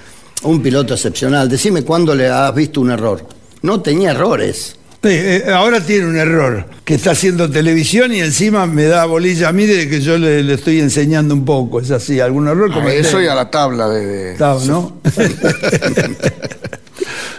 un 0.43 0.61
piloto 0.61 0.93
excepcional. 0.93 1.47
Decime 1.47 1.83
cuándo 1.83 2.13
le 2.13 2.27
has 2.27 2.53
visto 2.53 2.81
un 2.81 2.91
error. 2.91 3.25
No 3.61 3.81
tenía 3.81 4.11
errores. 4.11 4.75
Eh, 5.01 5.43
eh, 5.47 5.51
ahora 5.51 5.79
tiene 5.79 6.07
un 6.07 6.17
error, 6.17 6.65
que 6.83 6.95
está 6.95 7.11
haciendo 7.11 7.49
televisión 7.49 8.13
y 8.13 8.19
encima 8.19 8.65
me 8.67 8.83
da 8.83 9.05
bolilla 9.05 9.47
a 9.47 9.53
mí 9.53 9.65
de 9.65 9.87
que 9.89 10.01
yo 10.01 10.17
le, 10.17 10.43
le 10.43 10.55
estoy 10.55 10.79
enseñando 10.81 11.33
un 11.33 11.45
poco. 11.45 11.79
Es 11.79 11.89
así, 11.91 12.19
algún 12.19 12.47
error 12.49 12.69
A 12.69 12.73
cometé. 12.75 12.99
eso 12.99 13.21
y 13.21 13.27
a 13.27 13.33
la 13.35 13.49
tabla 13.49 13.87
de... 13.87 14.05
de- 14.05 14.31
Está, 14.33 14.55
¿no? 14.67 14.99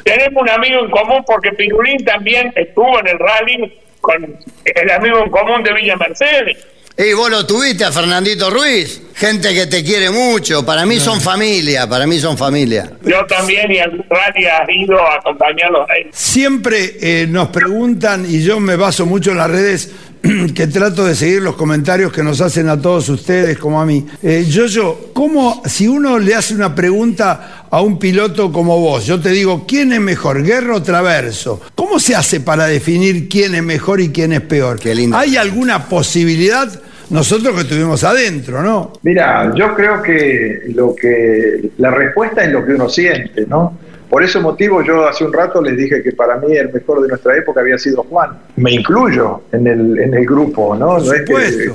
Tenemos 0.05 0.43
un 0.43 0.49
amigo 0.49 0.85
en 0.85 0.90
común 0.90 1.23
porque 1.26 1.52
Pirulín 1.52 2.02
también 2.05 2.52
estuvo 2.57 2.99
en 3.00 3.09
el 3.09 3.19
rally 3.19 3.79
con 4.00 4.38
el 4.64 4.90
amigo 4.90 5.23
en 5.25 5.31
común 5.31 5.62
de 5.62 5.75
Villa 5.75 5.97
Mercedes. 5.97 6.57
Y 7.02 7.14
vos 7.14 7.30
lo 7.30 7.47
tuviste 7.47 7.83
a 7.83 7.90
Fernandito 7.90 8.50
Ruiz, 8.50 9.00
gente 9.14 9.54
que 9.54 9.66
te 9.66 9.83
quiere 9.83 10.11
mucho, 10.11 10.66
para 10.66 10.85
mí 10.85 11.00
son 11.00 11.19
familia, 11.19 11.88
para 11.88 12.07
mí 12.07 12.19
son 12.19 12.37
familia. 12.37 12.92
Yo 13.02 13.25
también 13.25 13.73
y 13.73 13.78
al 13.78 14.04
rally 14.11 14.45
has 14.45 14.69
ido 14.69 15.00
a 15.00 15.14
acompañarlos 15.14 15.88
a 15.88 15.95
él. 15.95 16.09
Siempre 16.12 16.99
eh, 17.00 17.26
nos 17.26 17.49
preguntan, 17.49 18.26
y 18.28 18.42
yo 18.42 18.61
me 18.61 18.76
baso 18.76 19.07
mucho 19.07 19.30
en 19.30 19.38
las 19.38 19.50
redes, 19.50 19.92
que 20.54 20.66
trato 20.66 21.07
de 21.07 21.14
seguir 21.14 21.40
los 21.40 21.57
comentarios 21.57 22.12
que 22.12 22.23
nos 22.23 22.42
hacen 22.42 22.69
a 22.69 22.78
todos 22.78 23.09
ustedes 23.09 23.57
como 23.57 23.80
a 23.80 23.87
mí. 23.87 24.07
Eh, 24.23 24.45
yo, 24.47 24.66
yo, 24.66 25.11
¿cómo, 25.14 25.62
si 25.64 25.88
uno 25.88 26.19
le 26.19 26.35
hace 26.35 26.54
una 26.54 26.75
pregunta 26.75 27.64
a 27.71 27.80
un 27.80 27.99
piloto 27.99 28.52
como 28.52 28.78
vos, 28.78 29.07
yo 29.07 29.19
te 29.19 29.30
digo, 29.30 29.64
¿quién 29.66 29.95
es 29.95 30.00
mejor, 30.00 30.42
Guerra 30.42 30.76
o 30.76 30.83
Traverso? 30.83 31.62
¿Cómo 31.75 31.99
se 31.99 32.14
hace 32.14 32.40
para 32.40 32.66
definir 32.66 33.26
quién 33.26 33.54
es 33.54 33.62
mejor 33.62 34.02
y 34.02 34.11
quién 34.11 34.35
es 34.35 34.42
peor? 34.42 34.78
Qué 34.78 34.95
lindo. 34.95 35.16
¿Hay 35.16 35.38
alguna 35.38 35.88
posibilidad? 35.88 36.71
Nosotros 37.11 37.55
que 37.55 37.61
estuvimos 37.62 38.05
adentro, 38.05 38.62
¿no? 38.62 38.93
Mira, 39.02 39.52
yo 39.55 39.75
creo 39.75 40.00
que 40.00 40.62
lo 40.75 40.95
que 40.95 41.71
la 41.79 41.90
respuesta 41.90 42.45
es 42.45 42.52
lo 42.52 42.64
que 42.64 42.73
uno 42.73 42.88
siente, 42.88 43.47
¿no? 43.47 43.76
Por 44.11 44.25
ese 44.25 44.40
motivo 44.40 44.83
yo 44.83 45.07
hace 45.09 45.25
un 45.25 45.33
rato 45.33 45.62
les 45.62 45.76
dije 45.76 46.02
que 46.02 46.11
para 46.12 46.37
mí 46.37 46.57
el 46.57 46.73
mejor 46.73 47.00
de 47.00 47.07
nuestra 47.09 47.37
época 47.37 47.61
había 47.61 47.79
sido 47.79 48.02
Juan. 48.02 48.31
Me 48.57 48.73
incluyo 48.73 49.40
en 49.52 49.67
el, 49.69 49.99
en 50.00 50.12
el 50.14 50.26
grupo, 50.26 50.75
¿no? 50.75 50.99
No 50.99 51.12
es 51.14 51.23
que 51.23 51.33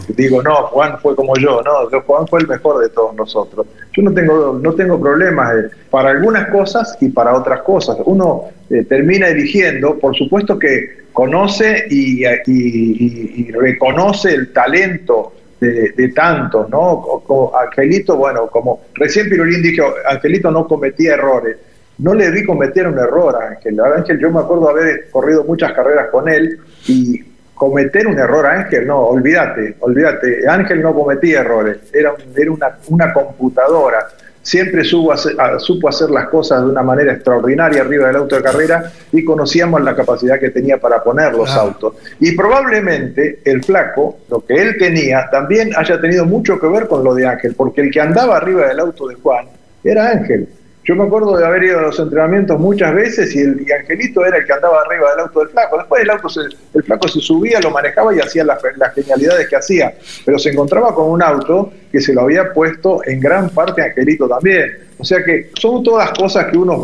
digo, 0.10 0.44
no, 0.44 0.54
Juan 0.68 1.00
fue 1.00 1.15
como 1.15 1.34
yo, 1.38 1.62
no, 1.63 2.01
Juan 2.01 2.27
fue 2.27 2.42
el 2.42 2.48
mejor 2.48 2.82
de 2.82 2.89
todos 2.89 3.15
nosotros. 3.15 3.65
Yo 3.94 4.04
no 4.04 4.13
tengo, 4.13 4.60
no 4.62 4.74
tengo 4.74 5.00
problemas 5.00 5.54
eh, 5.56 5.70
para 5.89 6.10
algunas 6.12 6.50
cosas 6.50 6.98
y 7.00 7.08
para 7.10 7.34
otras 7.34 7.62
cosas. 7.62 7.98
Uno 8.04 8.44
eh, 8.70 8.84
termina 8.84 9.30
eligiendo, 9.30 9.98
por 9.98 10.13
supuesto 10.15 10.60
que 10.60 11.06
conoce 11.13 11.86
y, 11.89 12.25
y- 12.25 12.27
y- 12.48 13.46
y 13.48 13.51
reconoce 13.54 14.34
el 14.34 14.51
talento 14.51 15.32
de, 15.62 15.92
de 15.92 16.10
tantos, 16.10 16.70
¿no? 16.70 17.24
Angelito, 17.65 18.18
bueno, 18.18 18.48
como 18.48 18.82
recién 18.96 19.30
Pirulín 19.30 19.62
dijo, 19.62 19.86
Angelito 20.10 20.51
no 20.51 20.68
cometía 20.68 21.13
errores. 21.13 21.56
No 21.97 22.13
le 22.13 22.29
vi 22.31 22.43
cometer 22.43 22.87
un 22.87 22.99
error 22.99 23.35
a 23.41 23.47
Ángel. 23.49 23.79
A 23.79 23.95
Ángel 23.95 24.19
yo 24.19 24.29
me 24.31 24.39
acuerdo 24.41 24.69
haber 24.69 25.09
corrido 25.11 25.43
muchas 25.45 25.71
carreras 25.73 26.07
con 26.11 26.27
él 26.27 26.59
y 26.87 27.23
cometer 27.53 28.05
un 28.07 28.19
error 28.19 28.45
a 28.45 28.51
Ángel, 28.59 28.85
no, 28.85 28.99
olvídate, 28.99 29.75
olvídate. 29.79 30.47
Ángel 30.47 30.81
no 30.81 30.93
cometía 30.93 31.39
errores, 31.39 31.77
era, 31.93 32.11
un- 32.11 32.19
era 32.35 32.51
una, 32.51 32.77
una 32.89 33.13
computadora. 33.13 34.07
Siempre 34.41 34.83
supo 34.83 35.13
hacer, 35.13 35.39
a- 35.39 35.57
supo 35.57 35.87
hacer 35.89 36.09
las 36.11 36.27
cosas 36.27 36.61
de 36.63 36.69
una 36.69 36.83
manera 36.83 37.13
extraordinaria 37.13 37.81
arriba 37.81 38.07
del 38.07 38.17
auto 38.17 38.35
de 38.35 38.43
carrera 38.43 38.91
y 39.13 39.23
conocíamos 39.23 39.81
la 39.81 39.95
capacidad 39.95 40.37
que 40.39 40.49
tenía 40.51 40.77
para 40.77 41.01
poner 41.01 41.33
los 41.33 41.49
autos. 41.55 41.95
Y 42.19 42.35
probablemente 42.35 43.39
el 43.45 43.63
flaco, 43.63 44.19
lo 44.29 44.45
que 44.45 44.53
él 44.55 44.75
tenía, 44.77 45.29
también 45.31 45.71
haya 45.77 45.99
tenido 45.99 46.25
mucho 46.25 46.59
que 46.59 46.67
ver 46.67 46.87
con 46.87 47.03
lo 47.05 47.15
de 47.15 47.25
Ángel, 47.25 47.55
porque 47.55 47.81
el 47.81 47.89
que 47.89 48.01
andaba 48.01 48.35
arriba 48.37 48.67
del 48.67 48.79
auto 48.81 49.07
de 49.07 49.15
Juan 49.15 49.45
era 49.83 50.09
Ángel. 50.09 50.47
Yo 50.86 50.96
me 50.96 51.04
acuerdo 51.04 51.36
de 51.36 51.44
haber 51.44 51.63
ido 51.63 51.80
a 51.80 51.82
los 51.82 52.00
entrenamientos 52.00 52.60
muchas 52.60 52.94
veces 52.94 53.36
y, 53.36 53.39
el, 53.39 53.65
Angelito 53.80 54.24
era 54.24 54.38
el 54.38 54.46
que 54.46 54.54
andaba 54.54 54.82
arriba 54.82 55.10
del 55.12 55.22
auto 55.22 55.39
del 55.39 55.50
flaco. 55.50 55.77
Después 55.80 56.04
el 56.04 56.10
auto 56.12 56.30
se, 56.30 56.42
el 56.75 56.84
flaco 56.84 57.08
se 57.08 57.20
subía, 57.22 57.60
lo 57.60 57.72
manejaba 57.72 58.15
y 58.15 58.20
hacía 58.20 58.44
las, 58.44 58.62
genialidades 58.94 59.50
que 59.50 59.56
hacía. 59.56 59.96
Pero 60.24 60.38
se 60.38 60.51
encontraba 60.51 60.94
con 60.94 61.10
un 61.10 61.24
auto 61.24 61.74
que 61.92 62.00
se 62.00 62.13
lo 62.13 62.22
había 62.22 62.54
puesto 62.54 63.00
en 63.04 63.20
gran 63.20 63.50
parte 63.50 63.82
Angelito 63.82 64.27
también. 64.27 64.77
O 65.00 65.04
sea 65.04 65.24
que 65.24 65.50
son 65.60 65.84
todas 65.84 66.12
cosas 66.12 66.46
que 66.51 66.58
uno, 66.58 66.80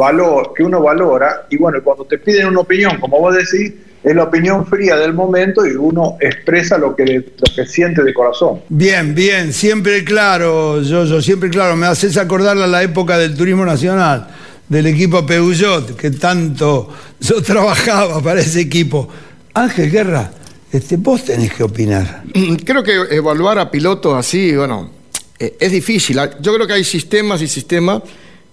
que 0.55 0.63
uno 0.63 0.81
valora 0.81 1.45
y 1.49 1.57
bueno, 1.57 1.77
cuando 1.83 2.03
te 2.05 2.17
piden 2.17 2.47
una 2.47 2.61
opinión, 2.61 2.99
como 2.99 3.19
vos 3.19 3.35
decís, 3.35 3.71
es 4.03 4.15
la 4.15 4.23
opinión 4.23 4.65
fría 4.65 4.95
del 4.95 5.13
momento 5.13 5.65
y 5.65 5.71
uno 5.71 6.17
expresa 6.19 6.77
lo 6.77 6.95
que, 6.95 7.05
lo 7.05 7.55
que 7.55 7.65
siente 7.65 8.03
de 8.03 8.13
corazón. 8.13 8.61
Bien, 8.69 9.13
bien, 9.13 9.53
siempre 9.53 10.03
claro, 10.03 10.81
yo, 10.81 11.05
yo 11.05 11.21
siempre 11.21 11.49
claro, 11.49 11.75
me 11.75 11.85
haces 11.85 12.17
acordar 12.17 12.57
a 12.57 12.67
la 12.67 12.81
época 12.81 13.17
del 13.17 13.35
turismo 13.35 13.65
nacional, 13.65 14.27
del 14.67 14.87
equipo 14.87 15.25
Peugeot, 15.25 15.95
que 15.95 16.11
tanto 16.11 16.89
yo 17.19 17.41
trabajaba 17.43 18.21
para 18.21 18.41
ese 18.41 18.61
equipo. 18.61 19.07
Ángel 19.53 19.91
Guerra, 19.91 20.31
este, 20.71 20.97
vos 20.97 21.23
tenés 21.23 21.53
que 21.53 21.63
opinar. 21.63 22.23
Creo 22.65 22.83
que 22.83 23.15
evaluar 23.15 23.59
a 23.59 23.69
pilotos 23.69 24.17
así, 24.17 24.55
bueno, 24.55 24.89
eh, 25.37 25.57
es 25.59 25.71
difícil. 25.71 26.19
Yo 26.39 26.53
creo 26.53 26.67
que 26.67 26.73
hay 26.73 26.83
sistemas 26.83 27.41
y 27.41 27.47
sistemas 27.47 28.03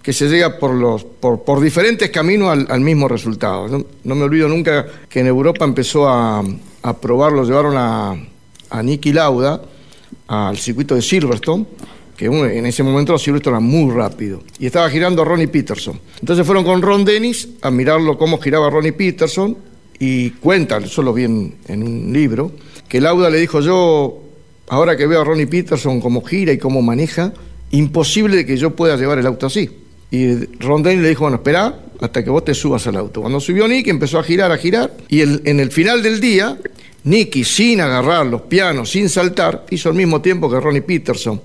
que 0.01 0.13
se 0.13 0.27
llega 0.29 0.57
por, 0.57 0.73
los, 0.73 1.03
por, 1.03 1.43
por 1.43 1.61
diferentes 1.61 2.09
caminos 2.09 2.57
al, 2.69 2.79
mismo 2.81 3.07
resultado. 3.07 3.67
No, 3.67 3.85
no 4.03 4.15
me 4.15 4.23
olvido 4.23 4.47
nunca 4.47 4.85
que 5.09 5.19
en 5.19 5.27
Europa 5.27 5.65
empezó 5.65 6.07
a, 6.07 6.43
a 6.81 6.97
probarlo, 6.97 7.43
llevaron 7.43 7.75
a, 7.77 8.15
a 8.69 8.83
Nicky 8.83 9.13
Lauda 9.13 9.61
al 10.27 10.57
circuito 10.57 10.95
de 10.95 11.01
Silverstone, 11.01 11.65
que 12.15 12.25
en 12.25 12.65
ese 12.65 12.83
momento 12.83 13.17
Silverstone 13.17 13.57
era 13.57 13.59
muy 13.59 13.93
rápido, 13.93 14.43
y 14.59 14.65
estaba 14.65 14.89
girando 14.89 15.25
Ronnie 15.25 15.47
Peterson. 15.47 15.99
Entonces 16.19 16.45
fueron 16.45 16.63
con 16.63 16.81
Ron 16.81 17.03
Dennis 17.05 17.49
a 17.61 17.71
mirarlo 17.71 18.17
cómo 18.17 18.39
giraba 18.39 18.69
Ronnie 18.69 18.93
Peterson, 18.93 19.57
y 19.99 20.29
cuentan, 20.31 20.83
eso 20.83 21.01
lo 21.01 21.13
vi 21.13 21.25
en, 21.25 21.55
en 21.67 21.83
un 21.83 22.13
libro, 22.13 22.51
que 22.87 23.01
Lauda 23.01 23.29
le 23.29 23.39
dijo 23.39 23.59
yo, 23.59 24.21
ahora 24.69 24.95
que 24.95 25.07
veo 25.07 25.21
a 25.21 25.23
Ronnie 25.23 25.47
Peterson 25.47 25.99
cómo 25.99 26.21
gira 26.23 26.53
y 26.53 26.57
cómo 26.57 26.81
maneja, 26.81 27.33
imposible 27.71 28.45
que 28.45 28.57
yo 28.57 28.75
pueda 28.75 28.95
llevar 28.95 29.19
el 29.19 29.27
auto 29.27 29.47
así. 29.47 29.69
Y 30.11 30.45
Ron 30.59 30.83
Dennis 30.83 31.03
le 31.03 31.09
dijo, 31.09 31.21
bueno, 31.21 31.37
espera 31.37 31.79
hasta 32.01 32.23
que 32.23 32.29
vos 32.29 32.45
te 32.45 32.53
subas 32.53 32.87
al 32.87 32.95
auto. 32.95 33.21
Cuando 33.21 33.39
subió 33.39 33.67
Nicky 33.67 33.89
empezó 33.89 34.19
a 34.19 34.23
girar, 34.23 34.51
a 34.51 34.57
girar, 34.57 34.95
y 35.09 35.21
en 35.21 35.59
el 35.59 35.71
final 35.71 36.01
del 36.01 36.19
día, 36.21 36.57
Nicky, 37.03 37.43
sin 37.43 37.81
agarrar 37.81 38.25
los 38.25 38.43
pianos, 38.43 38.91
sin 38.91 39.09
saltar, 39.09 39.65
hizo 39.69 39.89
el 39.89 39.95
mismo 39.95 40.21
tiempo 40.21 40.49
que 40.49 40.59
Ronnie 40.59 40.81
Peterson. 40.81 41.41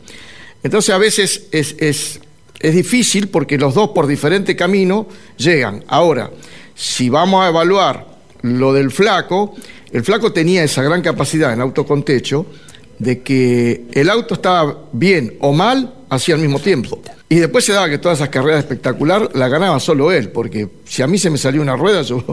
Entonces 0.63 0.95
a 0.95 0.99
veces 0.99 1.49
es, 1.53 1.77
es, 1.79 2.21
es 2.59 2.75
difícil 2.75 3.29
porque 3.29 3.59
los 3.59 3.75
dos 3.75 3.91
por 3.91 4.07
diferente 4.07 4.57
camino 4.57 5.07
llegan. 5.37 5.85
Ahora, 5.89 6.31
si 6.75 7.09
vamos 7.09 7.45
a 7.45 7.49
evaluar 7.49 8.07
lo 8.43 8.73
del 8.73 8.91
flaco, 8.91 9.55
el 9.93 10.03
flaco 10.03 10.33
tenía 10.33 10.65
esa 10.65 10.83
gran 10.83 11.03
capacidad 11.03 11.53
en 11.53 11.61
auto 11.61 11.87
con 11.87 12.03
techo 12.03 12.47
de 12.99 13.23
que 13.23 13.85
el 13.93 14.11
auto 14.11 14.35
estaba 14.35 14.87
bien 14.93 15.37
o 15.41 15.53
mal 15.53 15.94
hacía 16.09 16.35
al 16.35 16.41
mismo 16.41 16.59
tiempo. 16.59 17.01
Y 17.29 17.37
después 17.37 17.65
se 17.65 17.73
daba 17.73 17.89
que 17.89 17.99
todas 17.99 18.19
esas 18.19 18.29
carreras 18.29 18.61
espectacular 18.61 19.31
la 19.35 19.49
ganaba 19.49 19.81
solo 19.81 20.13
él, 20.13 20.31
porque 20.31 20.69
si 20.85 21.03
a 21.03 21.07
mí 21.07 21.19
se 21.19 21.31
me 21.31 21.39
salió 21.39 21.63
una 21.63 21.77
rueda, 21.77 22.03
yo 22.03 22.25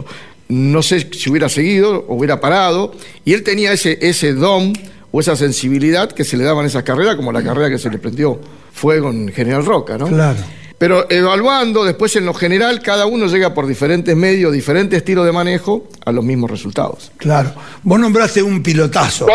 no 0.48 0.82
sé 0.82 1.08
si 1.12 1.30
hubiera 1.30 1.48
seguido 1.48 2.04
o 2.08 2.14
hubiera 2.14 2.40
parado, 2.40 2.92
y 3.24 3.32
él 3.32 3.42
tenía 3.42 3.72
ese, 3.72 3.98
ese 4.00 4.34
don 4.34 4.72
o 5.10 5.20
esa 5.20 5.36
sensibilidad 5.36 6.10
que 6.10 6.24
se 6.24 6.36
le 6.36 6.44
daban 6.44 6.64
en 6.64 6.66
esas 6.66 6.82
carreras, 6.82 7.16
como 7.16 7.32
la 7.32 7.42
carrera 7.42 7.70
que 7.70 7.78
se 7.78 7.90
le 7.90 7.98
prendió 7.98 8.40
fuego 8.72 9.10
en 9.10 9.32
General 9.32 9.64
Roca, 9.64 9.98
¿no? 9.98 10.06
Claro. 10.06 10.38
Pero 10.78 11.06
evaluando, 11.08 11.84
después 11.84 12.16
en 12.16 12.26
lo 12.26 12.34
general, 12.34 12.82
cada 12.82 13.06
uno 13.06 13.28
llega 13.28 13.54
por 13.54 13.68
diferentes 13.68 14.16
medios, 14.16 14.52
diferentes 14.52 14.96
estilos 14.96 15.24
de 15.24 15.30
manejo 15.30 15.86
a 16.04 16.10
los 16.10 16.24
mismos 16.24 16.50
resultados. 16.50 17.12
Claro. 17.18 17.52
Vos 17.84 18.00
nombraste 18.00 18.42
un 18.42 18.64
pilotazo. 18.64 19.28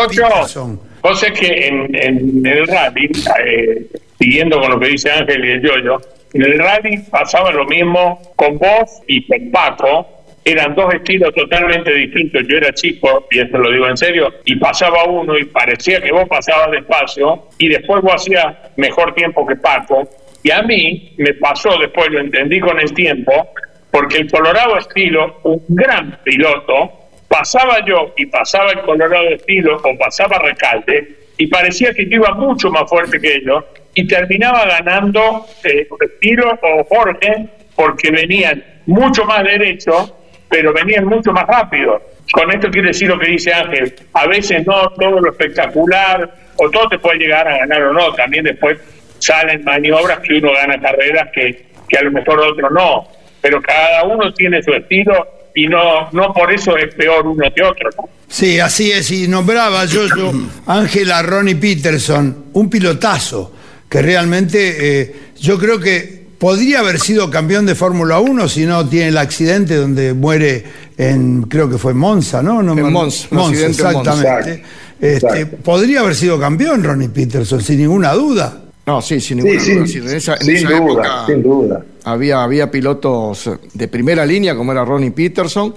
Es 1.04 1.32
que 1.32 1.68
en, 1.68 1.94
en 1.94 2.46
el 2.46 2.66
rally, 2.66 3.10
eh, 3.46 3.88
siguiendo 4.18 4.60
con 4.60 4.70
lo 4.70 4.80
que 4.80 4.88
dice 4.88 5.10
Ángel 5.10 5.44
y 5.44 5.50
el 5.50 5.62
Yoyo, 5.62 6.00
en 6.34 6.42
el 6.42 6.58
rally 6.58 6.98
pasaba 7.10 7.50
lo 7.52 7.64
mismo 7.64 8.20
con 8.36 8.58
vos 8.58 9.02
y 9.06 9.26
con 9.26 9.50
Paco. 9.50 10.06
Eran 10.44 10.74
dos 10.74 10.94
estilos 10.94 11.34
totalmente 11.34 11.92
distintos. 11.92 12.42
Yo 12.48 12.56
era 12.56 12.72
chico, 12.72 13.26
y 13.30 13.40
esto 13.40 13.58
lo 13.58 13.70
digo 13.70 13.86
en 13.86 13.96
serio, 13.96 14.32
y 14.44 14.56
pasaba 14.56 15.04
uno 15.04 15.36
y 15.38 15.44
parecía 15.44 16.00
que 16.00 16.10
vos 16.10 16.26
pasabas 16.28 16.70
despacio, 16.70 17.48
y 17.58 17.68
después 17.68 18.02
vos 18.02 18.14
hacías 18.14 18.56
mejor 18.76 19.14
tiempo 19.14 19.46
que 19.46 19.56
Paco. 19.56 20.08
Y 20.42 20.50
a 20.50 20.62
mí 20.62 21.14
me 21.18 21.34
pasó, 21.34 21.76
después 21.78 22.10
lo 22.10 22.20
entendí 22.20 22.60
con 22.60 22.80
el 22.80 22.92
tiempo, 22.94 23.48
porque 23.90 24.18
el 24.18 24.30
Colorado 24.30 24.78
Estilo, 24.78 25.40
un 25.44 25.62
gran 25.68 26.18
piloto, 26.24 27.08
pasaba 27.28 27.84
yo 27.84 28.14
y 28.16 28.26
pasaba 28.26 28.70
el 28.72 28.80
Colorado 28.80 29.28
Estilo 29.28 29.76
o 29.76 29.98
pasaba 29.98 30.38
Recalde 30.38 31.16
y 31.36 31.46
parecía 31.46 31.92
que 31.92 32.08
yo 32.08 32.16
iba 32.16 32.32
mucho 32.34 32.70
más 32.70 32.88
fuerte 32.88 33.20
que 33.20 33.36
ellos 33.36 33.64
y 33.98 34.06
terminaba 34.06 34.64
ganando 34.64 35.44
eh, 35.64 35.88
o 35.90 36.84
Jorge 36.84 37.48
porque 37.74 38.12
venían 38.12 38.62
mucho 38.86 39.24
más 39.24 39.42
derecho 39.42 40.14
pero 40.48 40.72
venían 40.72 41.04
mucho 41.04 41.32
más 41.32 41.46
rápido. 41.46 42.00
Con 42.32 42.50
esto 42.52 42.70
quiere 42.70 42.88
decir 42.88 43.08
lo 43.08 43.18
que 43.18 43.30
dice 43.30 43.52
Ángel, 43.52 43.94
a 44.12 44.26
veces 44.26 44.66
no 44.66 44.88
todo 44.90 45.20
lo 45.20 45.30
espectacular 45.30 46.32
o 46.56 46.70
todo 46.70 46.88
te 46.88 46.98
puede 46.98 47.18
llegar 47.18 47.46
a 47.48 47.58
ganar 47.58 47.82
o 47.82 47.92
no, 47.92 48.12
también 48.14 48.44
después 48.44 48.78
salen 49.18 49.64
maniobras 49.64 50.20
que 50.20 50.34
uno 50.34 50.52
gana 50.52 50.80
carreras 50.80 51.28
que, 51.34 51.66
que 51.88 51.98
a 51.98 52.02
lo 52.02 52.12
mejor 52.12 52.40
otro 52.40 52.70
no, 52.70 53.08
pero 53.40 53.60
cada 53.60 54.04
uno 54.04 54.32
tiene 54.32 54.62
su 54.62 54.72
estilo 54.72 55.26
y 55.54 55.66
no, 55.66 56.08
no 56.12 56.32
por 56.32 56.52
eso 56.52 56.76
es 56.76 56.94
peor 56.94 57.26
uno 57.26 57.44
que 57.54 57.62
otro. 57.62 57.90
Sí, 58.28 58.60
así 58.60 58.92
es, 58.92 59.10
y 59.10 59.26
nombraba 59.26 59.84
yo, 59.86 60.06
yo 60.06 60.32
Ángela 60.66 61.22
Ronnie 61.22 61.56
Peterson, 61.56 62.46
un 62.52 62.70
pilotazo, 62.70 63.57
que 63.88 64.02
realmente 64.02 65.00
eh, 65.00 65.14
yo 65.40 65.58
creo 65.58 65.78
que 65.80 66.26
podría 66.38 66.80
haber 66.80 67.00
sido 67.00 67.30
campeón 67.30 67.66
de 67.66 67.74
Fórmula 67.74 68.20
1 68.20 68.48
si 68.48 68.64
no 68.66 68.86
tiene 68.88 69.08
el 69.08 69.18
accidente 69.18 69.74
donde 69.76 70.14
muere 70.14 70.64
en, 70.96 71.42
creo 71.42 71.68
que 71.70 71.78
fue 71.78 71.94
Monza, 71.94 72.42
¿no? 72.42 72.62
no 72.62 72.72
En 72.78 72.92
Monza, 72.92 73.28
en 73.32 73.70
exactamente. 73.70 74.62
Este, 75.00 75.46
podría 75.46 76.00
haber 76.00 76.14
sido 76.14 76.38
campeón 76.40 76.82
Ronnie 76.82 77.08
Peterson, 77.08 77.60
sin 77.62 77.78
ninguna 77.78 78.12
duda. 78.14 78.64
No, 78.86 79.00
sí, 79.02 79.20
sin 79.20 79.38
ninguna 79.38 79.60
sí, 79.60 79.74
duda. 79.74 79.86
Sí, 79.86 79.98
en 79.98 80.08
esa, 80.08 80.34
en 80.34 80.40
sin 80.40 80.56
esa 80.56 80.68
duda, 80.70 80.78
época 80.78 81.26
sin 81.26 81.42
duda. 81.42 81.84
había, 82.04 82.42
había 82.42 82.70
pilotos 82.70 83.50
de 83.74 83.88
primera 83.88 84.24
línea, 84.26 84.56
como 84.56 84.72
era 84.72 84.84
Ronnie 84.84 85.10
Peterson. 85.12 85.72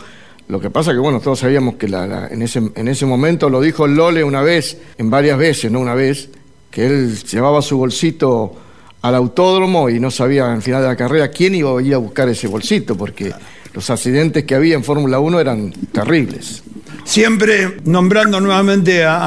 Lo 0.48 0.60
que 0.60 0.70
pasa 0.70 0.92
que, 0.92 0.98
bueno, 0.98 1.20
todos 1.20 1.40
sabíamos 1.40 1.76
que 1.76 1.88
la- 1.88 2.08
la- 2.08 2.28
en, 2.28 2.42
ese, 2.42 2.62
en 2.76 2.88
ese 2.88 3.06
momento, 3.06 3.50
lo 3.50 3.62
dijo 3.62 3.86
Lole 3.88 4.24
una 4.24 4.42
vez, 4.42 4.78
en 4.98 5.10
varias 5.10 5.38
veces, 5.38 5.72
no 5.72 5.80
una 5.80 5.94
vez, 5.94 6.30
que 6.72 6.86
él 6.88 7.18
llevaba 7.24 7.62
su 7.62 7.78
bolsito 7.78 8.56
al 9.02 9.16
autódromo 9.16 9.90
y 9.90 10.00
no 10.00 10.10
sabía 10.10 10.52
al 10.52 10.62
final 10.62 10.82
de 10.82 10.88
la 10.88 10.96
carrera 10.96 11.30
quién 11.30 11.54
iba 11.56 11.78
a 11.78 11.82
ir 11.82 11.94
a 11.94 11.98
buscar 11.98 12.30
ese 12.30 12.48
bolsito, 12.48 12.96
porque 12.96 13.34
los 13.74 13.90
accidentes 13.90 14.44
que 14.46 14.56
había 14.56 14.76
en 14.76 14.84
Fórmula 14.84 15.20
1 15.20 15.40
eran 15.40 15.72
terribles. 15.92 16.64
Siempre 17.04 17.78
nombrando 17.86 18.40
nuevamente 18.40 19.04
a, 19.04 19.18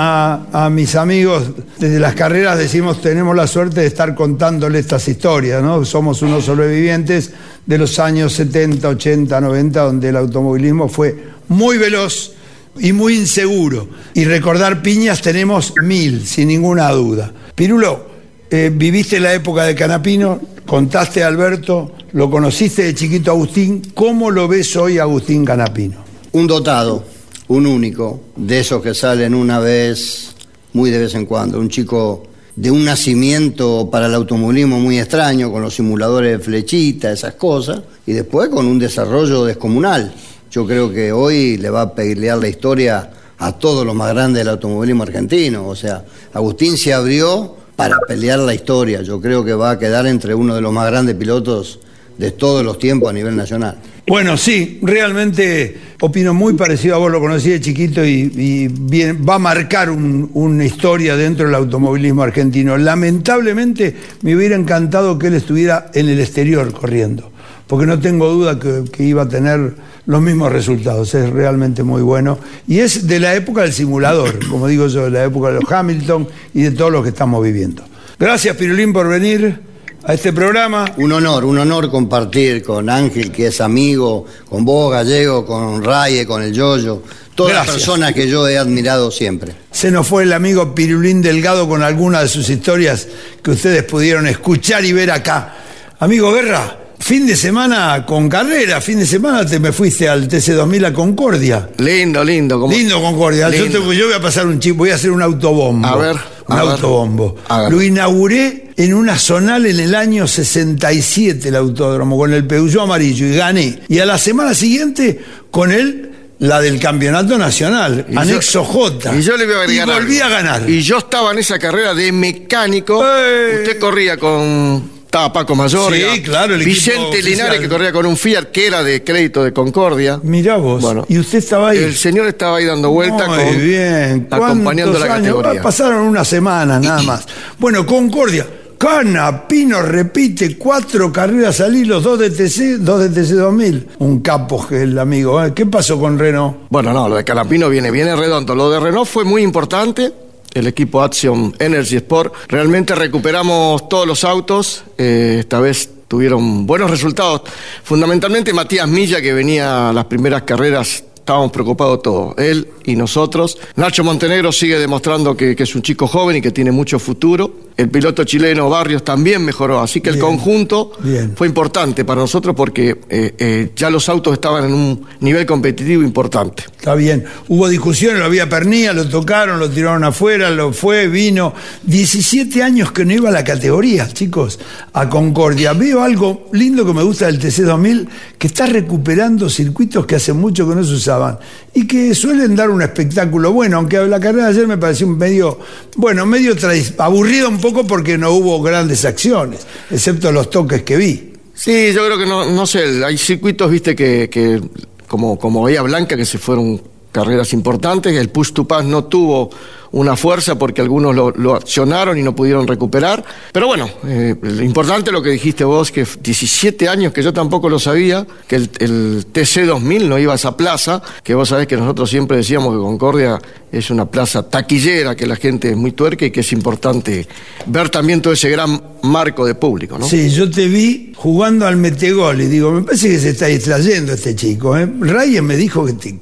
a- 0.52 0.66
a 0.66 0.70
mis 0.70 0.94
amigos 0.94 1.42
desde 1.78 1.98
las 1.98 2.14
carreras, 2.14 2.56
decimos 2.56 3.00
tenemos 3.02 3.34
la 3.34 3.46
suerte 3.48 3.80
de 3.80 3.86
estar 3.88 4.14
contándole 4.14 4.78
estas 4.78 5.06
historias, 5.08 5.60
¿no? 5.62 5.84
Somos 5.84 6.22
unos 6.22 6.44
sobrevivientes 6.44 7.32
de 7.66 7.78
los 7.78 7.98
años 7.98 8.32
70, 8.34 8.88
80, 8.88 9.40
90, 9.40 9.80
donde 9.82 10.08
el 10.08 10.16
automovilismo 10.16 10.88
fue 10.88 11.16
muy 11.48 11.76
veloz 11.76 12.32
y 12.78 12.92
muy 12.92 13.16
inseguro. 13.16 13.88
Y 14.14 14.24
recordar 14.24 14.82
piñas 14.82 15.22
tenemos 15.22 15.74
mil, 15.82 16.26
sin 16.26 16.48
ninguna 16.48 16.90
duda. 16.90 17.32
Pirulo, 17.54 18.06
eh, 18.50 18.70
viviste 18.72 19.20
la 19.20 19.34
época 19.34 19.64
de 19.64 19.74
Canapino, 19.74 20.40
contaste 20.66 21.22
a 21.22 21.28
Alberto, 21.28 21.92
lo 22.12 22.30
conociste 22.30 22.84
de 22.84 22.94
chiquito 22.94 23.32
Agustín, 23.32 23.82
¿cómo 23.94 24.30
lo 24.30 24.46
ves 24.46 24.76
hoy 24.76 24.98
Agustín 24.98 25.44
Canapino? 25.44 25.96
Un 26.32 26.46
dotado, 26.46 27.04
un 27.48 27.66
único, 27.66 28.20
de 28.36 28.60
esos 28.60 28.82
que 28.82 28.94
salen 28.94 29.34
una 29.34 29.58
vez, 29.58 30.34
muy 30.72 30.90
de 30.90 30.98
vez 30.98 31.14
en 31.14 31.26
cuando. 31.26 31.58
Un 31.58 31.68
chico 31.68 32.24
de 32.56 32.70
un 32.70 32.84
nacimiento 32.84 33.88
para 33.90 34.06
el 34.06 34.14
automovilismo 34.14 34.78
muy 34.78 34.98
extraño, 34.98 35.50
con 35.50 35.62
los 35.62 35.74
simuladores 35.74 36.38
de 36.38 36.44
flechita, 36.44 37.10
esas 37.10 37.34
cosas, 37.34 37.80
y 38.06 38.12
después 38.12 38.48
con 38.48 38.66
un 38.66 38.78
desarrollo 38.78 39.44
descomunal. 39.44 40.14
Yo 40.54 40.64
creo 40.64 40.92
que 40.92 41.10
hoy 41.10 41.56
le 41.56 41.68
va 41.68 41.80
a 41.82 41.94
pelear 41.96 42.38
la 42.38 42.46
historia 42.46 43.10
a 43.38 43.52
todos 43.58 43.84
los 43.84 43.92
más 43.92 44.14
grandes 44.14 44.38
del 44.44 44.50
automovilismo 44.50 45.02
argentino. 45.02 45.66
O 45.66 45.74
sea, 45.74 46.04
Agustín 46.32 46.76
se 46.76 46.94
abrió 46.94 47.56
para 47.74 47.96
pelear 48.06 48.38
la 48.38 48.54
historia. 48.54 49.02
Yo 49.02 49.20
creo 49.20 49.44
que 49.44 49.52
va 49.52 49.72
a 49.72 49.78
quedar 49.80 50.06
entre 50.06 50.32
uno 50.32 50.54
de 50.54 50.60
los 50.60 50.72
más 50.72 50.88
grandes 50.88 51.16
pilotos 51.16 51.80
de 52.16 52.30
todos 52.30 52.64
los 52.64 52.78
tiempos 52.78 53.10
a 53.10 53.12
nivel 53.12 53.34
nacional. 53.34 53.78
Bueno, 54.06 54.36
sí, 54.36 54.78
realmente 54.80 55.76
opino 56.00 56.32
muy 56.34 56.52
parecido 56.54 56.94
a 56.94 56.98
vos, 56.98 57.10
lo 57.10 57.18
conocí 57.18 57.50
de 57.50 57.60
chiquito 57.60 58.04
y, 58.04 58.68
bien, 58.68 59.26
va 59.28 59.34
a 59.34 59.38
marcar 59.40 59.90
un- 59.90 60.30
una 60.34 60.64
historia 60.64 61.16
dentro 61.16 61.46
del 61.46 61.56
automovilismo 61.56 62.22
argentino. 62.22 62.76
Lamentablemente 62.78 63.96
me 64.22 64.36
hubiera 64.36 64.54
encantado 64.54 65.18
que 65.18 65.26
él 65.26 65.34
estuviera 65.34 65.90
en 65.94 66.08
el 66.08 66.20
exterior 66.20 66.72
corriendo, 66.72 67.32
porque 67.66 67.86
no 67.86 67.98
tengo 67.98 68.28
duda 68.28 68.58
que, 68.58 68.84
que 68.90 69.04
iba 69.04 69.22
a 69.22 69.28
tener 69.28 69.74
los 70.06 70.20
mismos 70.20 70.52
resultados, 70.52 71.14
es 71.14 71.30
realmente 71.30 71.82
muy 71.82 72.02
bueno. 72.02 72.38
Y 72.68 72.80
es 72.80 73.06
de 73.06 73.20
la 73.20 73.34
época 73.34 73.62
del 73.62 73.72
simulador, 73.72 74.46
como 74.50 74.66
digo 74.68 74.86
yo, 74.88 75.04
de 75.04 75.10
la 75.10 75.24
época 75.24 75.48
de 75.48 75.60
los 75.60 75.70
Hamilton 75.70 76.28
y 76.52 76.62
de 76.62 76.70
todo 76.72 76.90
lo 76.90 77.02
que 77.02 77.10
estamos 77.10 77.42
viviendo. 77.42 77.82
Gracias, 78.18 78.56
Pirulín, 78.56 78.92
por 78.92 79.08
venir 79.08 79.60
a 80.04 80.14
este 80.14 80.32
programa. 80.32 80.84
Un 80.98 81.12
honor, 81.12 81.44
un 81.44 81.58
honor 81.58 81.90
compartir 81.90 82.62
con 82.62 82.88
Ángel, 82.90 83.32
que 83.32 83.48
es 83.48 83.60
amigo, 83.60 84.26
con 84.48 84.64
vos, 84.64 84.92
Gallego, 84.92 85.44
con 85.46 85.82
Raye, 85.82 86.26
con 86.26 86.42
el 86.42 86.52
Yoyo, 86.52 87.02
todas 87.34 87.54
las 87.54 87.66
personas 87.66 88.12
que 88.12 88.28
yo 88.28 88.46
he 88.46 88.58
admirado 88.58 89.10
siempre. 89.10 89.54
Se 89.70 89.90
nos 89.90 90.06
fue 90.06 90.24
el 90.24 90.32
amigo 90.32 90.74
Pirulín 90.74 91.22
Delgado 91.22 91.68
con 91.68 91.82
algunas 91.82 92.22
de 92.22 92.28
sus 92.28 92.48
historias 92.50 93.08
que 93.42 93.50
ustedes 93.50 93.82
pudieron 93.84 94.26
escuchar 94.26 94.84
y 94.84 94.92
ver 94.92 95.10
acá. 95.10 95.56
Amigo 95.98 96.32
Guerra, 96.32 96.83
fin 97.04 97.26
de 97.26 97.36
semana 97.36 98.06
con 98.06 98.30
carrera, 98.30 98.80
fin 98.80 98.98
de 98.98 99.04
semana 99.04 99.44
te 99.44 99.58
me 99.60 99.72
fuiste 99.72 100.08
al 100.08 100.26
TC2000 100.26 100.86
a 100.86 100.92
Concordia. 100.94 101.68
Lindo, 101.76 102.24
lindo. 102.24 102.58
como- 102.58 102.72
Lindo 102.74 102.98
Concordia. 103.02 103.50
Yo, 103.50 103.66
te- 103.66 103.72
yo 103.72 104.06
voy 104.06 104.14
a 104.14 104.20
pasar 104.22 104.46
un 104.46 104.58
chip, 104.58 104.74
voy 104.74 104.88
a 104.88 104.94
hacer 104.94 105.10
un 105.10 105.20
autobombo. 105.20 105.86
A 105.86 105.96
ver, 105.96 106.16
Un 106.48 106.56
a 106.58 106.62
ver. 106.62 106.72
autobombo. 106.72 107.36
A 107.48 107.60
ver. 107.62 107.72
Lo 107.72 107.82
inauguré 107.82 108.70
en 108.78 108.94
una 108.94 109.18
zonal 109.18 109.66
en 109.66 109.80
el 109.80 109.94
año 109.94 110.26
67 110.26 111.48
el 111.50 111.56
autódromo, 111.56 112.16
con 112.16 112.32
el 112.32 112.46
Peugeot 112.46 112.84
amarillo, 112.84 113.26
y 113.26 113.36
gané. 113.36 113.80
Y 113.88 113.98
a 113.98 114.06
la 114.06 114.16
semana 114.16 114.54
siguiente, 114.54 115.20
con 115.50 115.72
él, 115.72 116.10
la 116.38 116.62
del 116.62 116.80
campeonato 116.80 117.36
nacional, 117.36 118.06
Y 118.08 118.14
yo- 118.14 118.20
anexo 118.20 118.64
J. 118.64 119.14
Y 119.14 119.20
yo 119.20 119.36
le 119.36 119.44
voy 119.44 119.54
a 119.56 119.60
agregar 119.60 119.88
Y 119.88 119.92
volví 119.92 120.20
algo. 120.20 120.34
a 120.34 120.38
ganar. 120.42 120.70
Y 120.70 120.80
yo 120.80 120.96
estaba 120.98 121.32
en 121.32 121.38
esa 121.38 121.58
carrera 121.58 121.92
de 121.92 122.10
mecánico. 122.12 123.04
¡Eh! 123.06 123.58
Usted 123.62 123.78
corría 123.78 124.16
con. 124.16 124.93
Estaba 125.14 125.32
Paco 125.32 125.54
Mayor. 125.54 125.94
Sí, 125.94 126.22
claro, 126.24 126.56
el 126.56 126.64
Vicente 126.64 126.98
oficial. 126.98 127.30
Linares, 127.30 127.60
que 127.60 127.68
corría 127.68 127.92
con 127.92 128.04
un 128.04 128.16
Fiat 128.16 128.46
que 128.46 128.66
era 128.66 128.82
de 128.82 129.04
crédito 129.04 129.44
de 129.44 129.52
Concordia. 129.52 130.18
Mirá 130.24 130.56
vos. 130.56 130.82
Bueno. 130.82 131.06
y 131.08 131.20
usted 131.20 131.38
estaba 131.38 131.68
ahí. 131.68 131.78
El 131.78 131.94
señor 131.94 132.26
estaba 132.26 132.56
ahí 132.56 132.64
dando 132.64 132.90
vuelta 132.90 133.28
Muy 133.28 133.38
con, 133.38 133.62
bien. 133.64 134.26
acompañando 134.28 134.98
la 134.98 135.06
categoría. 135.06 135.62
Pasaron 135.62 136.00
unas 136.00 136.26
semanas 136.26 136.82
nada 136.82 137.00
más. 137.02 137.26
Bueno, 137.60 137.86
Concordia. 137.86 138.44
Canapino 138.76 139.82
repite 139.82 140.58
cuatro 140.58 141.12
carreras 141.12 141.60
al 141.60 141.76
hilo, 141.76 142.00
dos 142.00 142.18
de 142.18 142.30
TC, 142.30 142.78
dos 142.80 143.00
de 143.00 143.08
TC 143.10 143.34
2000. 143.34 143.88
Un 144.00 144.18
capo 144.18 144.66
que 144.66 144.82
el 144.82 144.98
amigo. 144.98 145.42
¿eh? 145.44 145.52
¿Qué 145.54 145.64
pasó 145.64 145.96
con 145.96 146.18
Renault? 146.18 146.56
Bueno, 146.70 146.92
no, 146.92 147.08
lo 147.08 147.14
de 147.14 147.22
Canapino 147.22 147.68
viene, 147.68 147.92
viene 147.92 148.16
redondo. 148.16 148.56
Lo 148.56 148.68
de 148.68 148.80
Renault 148.80 149.08
fue 149.08 149.22
muy 149.22 149.42
importante. 149.42 150.23
El 150.54 150.66
equipo 150.66 151.02
Action 151.02 151.54
Energy 151.58 151.96
Sport. 151.96 152.32
Realmente 152.48 152.94
recuperamos 152.94 153.88
todos 153.88 154.06
los 154.06 154.24
autos. 154.24 154.84
eh, 154.96 155.36
esta 155.40 155.60
vez 155.60 155.90
tuvieron 156.08 156.66
buenos 156.66 156.90
resultados. 156.90 157.42
Fundamentalmente 157.82 158.52
Matías 158.52 158.88
Milla, 158.88 159.20
que 159.20 159.32
venía 159.32 159.90
a 159.90 159.92
las 159.92 160.04
primeras 160.04 160.42
carreras. 160.42 161.04
Estábamos 161.16 161.52
preocupados 161.52 162.02
todos, 162.02 162.34
él 162.38 162.68
y 162.84 162.96
nosotros. 162.96 163.58
Nacho 163.76 164.04
Montenegro 164.04 164.52
sigue 164.52 164.78
demostrando 164.78 165.34
que, 165.34 165.56
que 165.56 165.62
es 165.62 165.74
un 165.74 165.80
chico 165.80 166.06
joven 166.06 166.36
y 166.36 166.40
que 166.42 166.50
tiene 166.50 166.70
mucho 166.70 166.98
futuro. 166.98 167.63
El 167.76 167.88
piloto 167.90 168.22
chileno 168.24 168.70
Barrios 168.70 169.02
también 169.02 169.44
mejoró. 169.44 169.80
Así 169.80 170.00
que 170.00 170.10
el 170.10 170.16
Bien, 170.16 170.26
conjunto 170.26 170.92
bien. 171.00 171.32
fue 171.36 171.48
importante 171.48 172.04
para 172.04 172.20
nosotros 172.20 172.54
porque 172.54 173.00
eh, 173.08 173.34
eh, 173.36 173.72
ya 173.74 173.90
los 173.90 174.08
autos 174.08 174.34
estaban 174.34 174.64
en 174.66 174.72
un 174.74 175.06
nivel 175.20 175.44
competitivo 175.44 176.02
importante. 176.02 176.64
Está 176.70 176.94
bien. 176.94 177.24
Hubo 177.48 177.68
discusiones, 177.68 178.20
lo 178.20 178.26
había 178.26 178.48
Pernía, 178.48 178.92
lo 178.92 179.08
tocaron, 179.08 179.58
lo 179.58 179.68
tiraron 179.70 180.04
afuera, 180.04 180.50
lo 180.50 180.72
fue, 180.72 181.08
vino. 181.08 181.52
17 181.82 182.62
años 182.62 182.92
que 182.92 183.04
no 183.04 183.12
iba 183.12 183.28
a 183.28 183.32
la 183.32 183.42
categoría, 183.42 184.08
chicos, 184.08 184.60
a 184.92 185.08
Concordia. 185.08 185.72
Veo 185.72 186.02
algo 186.02 186.48
lindo 186.52 186.86
que 186.86 186.92
me 186.92 187.02
gusta 187.02 187.26
del 187.26 187.40
TC2000, 187.40 188.06
que 188.38 188.46
está 188.46 188.66
recuperando 188.66 189.48
circuitos 189.50 190.06
que 190.06 190.16
hace 190.16 190.32
mucho 190.32 190.68
que 190.68 190.74
no 190.76 190.84
se 190.84 190.92
usaban 190.92 191.38
y 191.74 191.86
que 191.86 192.14
suelen 192.14 192.54
dar 192.54 192.70
un 192.70 192.82
espectáculo 192.82 193.52
bueno, 193.52 193.78
aunque 193.78 193.98
la 194.06 194.20
carrera 194.20 194.44
de 194.44 194.50
ayer 194.50 194.66
me 194.68 194.78
pareció 194.78 195.06
un 195.08 195.18
medio, 195.18 195.58
bueno, 195.96 196.24
medio 196.24 196.54
aburrido 196.98 197.48
un 197.48 197.60
poco 197.64 197.86
porque 197.86 198.18
no 198.18 198.30
hubo 198.32 198.60
grandes 198.60 199.06
acciones, 199.06 199.66
excepto 199.90 200.30
los 200.30 200.50
toques 200.50 200.82
que 200.82 200.98
vi. 200.98 201.32
Sí, 201.54 201.94
yo 201.94 202.04
creo 202.04 202.18
que 202.18 202.26
no, 202.26 202.44
no 202.44 202.66
sé, 202.66 203.02
hay 203.02 203.16
circuitos, 203.16 203.70
viste, 203.70 203.96
que, 203.96 204.28
que 204.28 204.60
como, 205.08 205.38
como 205.38 205.62
Bahía 205.62 205.80
Blanca, 205.80 206.14
que 206.14 206.26
se 206.26 206.36
fueron 206.36 206.82
carreras 207.10 207.54
importantes, 207.54 208.14
el 208.14 208.28
push 208.28 208.52
to 208.52 208.64
pass 208.68 208.84
no 208.84 209.04
tuvo 209.04 209.48
una 209.94 210.16
fuerza 210.16 210.58
porque 210.58 210.80
algunos 210.80 211.14
lo, 211.14 211.54
accionaron 211.54 212.18
y 212.18 212.22
no 212.22 212.34
pudieron 212.34 212.66
recuperar. 212.66 213.24
Pero 213.52 213.68
bueno, 213.68 213.88
eh, 214.06 214.34
lo 214.40 214.62
importante 214.62 215.12
lo 215.12 215.22
que 215.22 215.30
dijiste 215.30 215.62
vos, 215.62 215.92
que 215.92 216.04
17 216.20 216.88
años 216.88 217.12
que 217.12 217.22
yo 217.22 217.32
tampoco 217.32 217.68
lo 217.68 217.78
sabía, 217.78 218.26
que 218.48 218.56
el, 218.56 218.70
el 218.80 219.26
TC2000 219.32 220.08
no 220.08 220.18
iba 220.18 220.32
a 220.32 220.36
esa 220.36 220.56
plaza, 220.56 221.00
que 221.22 221.34
vos 221.34 221.48
sabés 221.48 221.68
que 221.68 221.76
nosotros 221.76 222.10
siempre 222.10 222.36
decíamos 222.36 222.74
que 222.74 222.80
Concordia 222.80 223.40
es 223.70 223.90
una 223.90 224.10
plaza 224.10 224.48
taquillera, 224.48 225.14
que 225.14 225.26
la 225.26 225.36
gente 225.36 225.70
es 225.70 225.76
muy 225.76 225.92
tuerca 225.92 226.26
y 226.26 226.30
que 226.30 226.40
es 226.40 226.52
importante 226.52 227.26
ver 227.66 227.88
también 227.88 228.20
todo 228.20 228.32
ese 228.32 228.50
gran 228.50 228.80
marco 229.02 229.46
de 229.46 229.54
público, 229.54 229.98
¿no? 229.98 230.08
Sí, 230.08 230.30
yo 230.30 230.50
te 230.50 230.66
vi 230.66 231.12
jugando 231.16 231.66
al 231.66 231.76
metegol 231.76 232.40
y 232.40 232.46
digo, 232.46 232.72
me 232.72 232.82
parece 232.82 233.08
que 233.08 233.18
se 233.18 233.30
está 233.30 233.46
distrayendo 233.46 234.12
este 234.12 234.34
chico. 234.34 234.76
¿eh? 234.76 234.88
Reyes 235.00 235.42
me 235.42 235.56
dijo 235.56 235.84
que 235.84 235.92
te, 235.94 236.18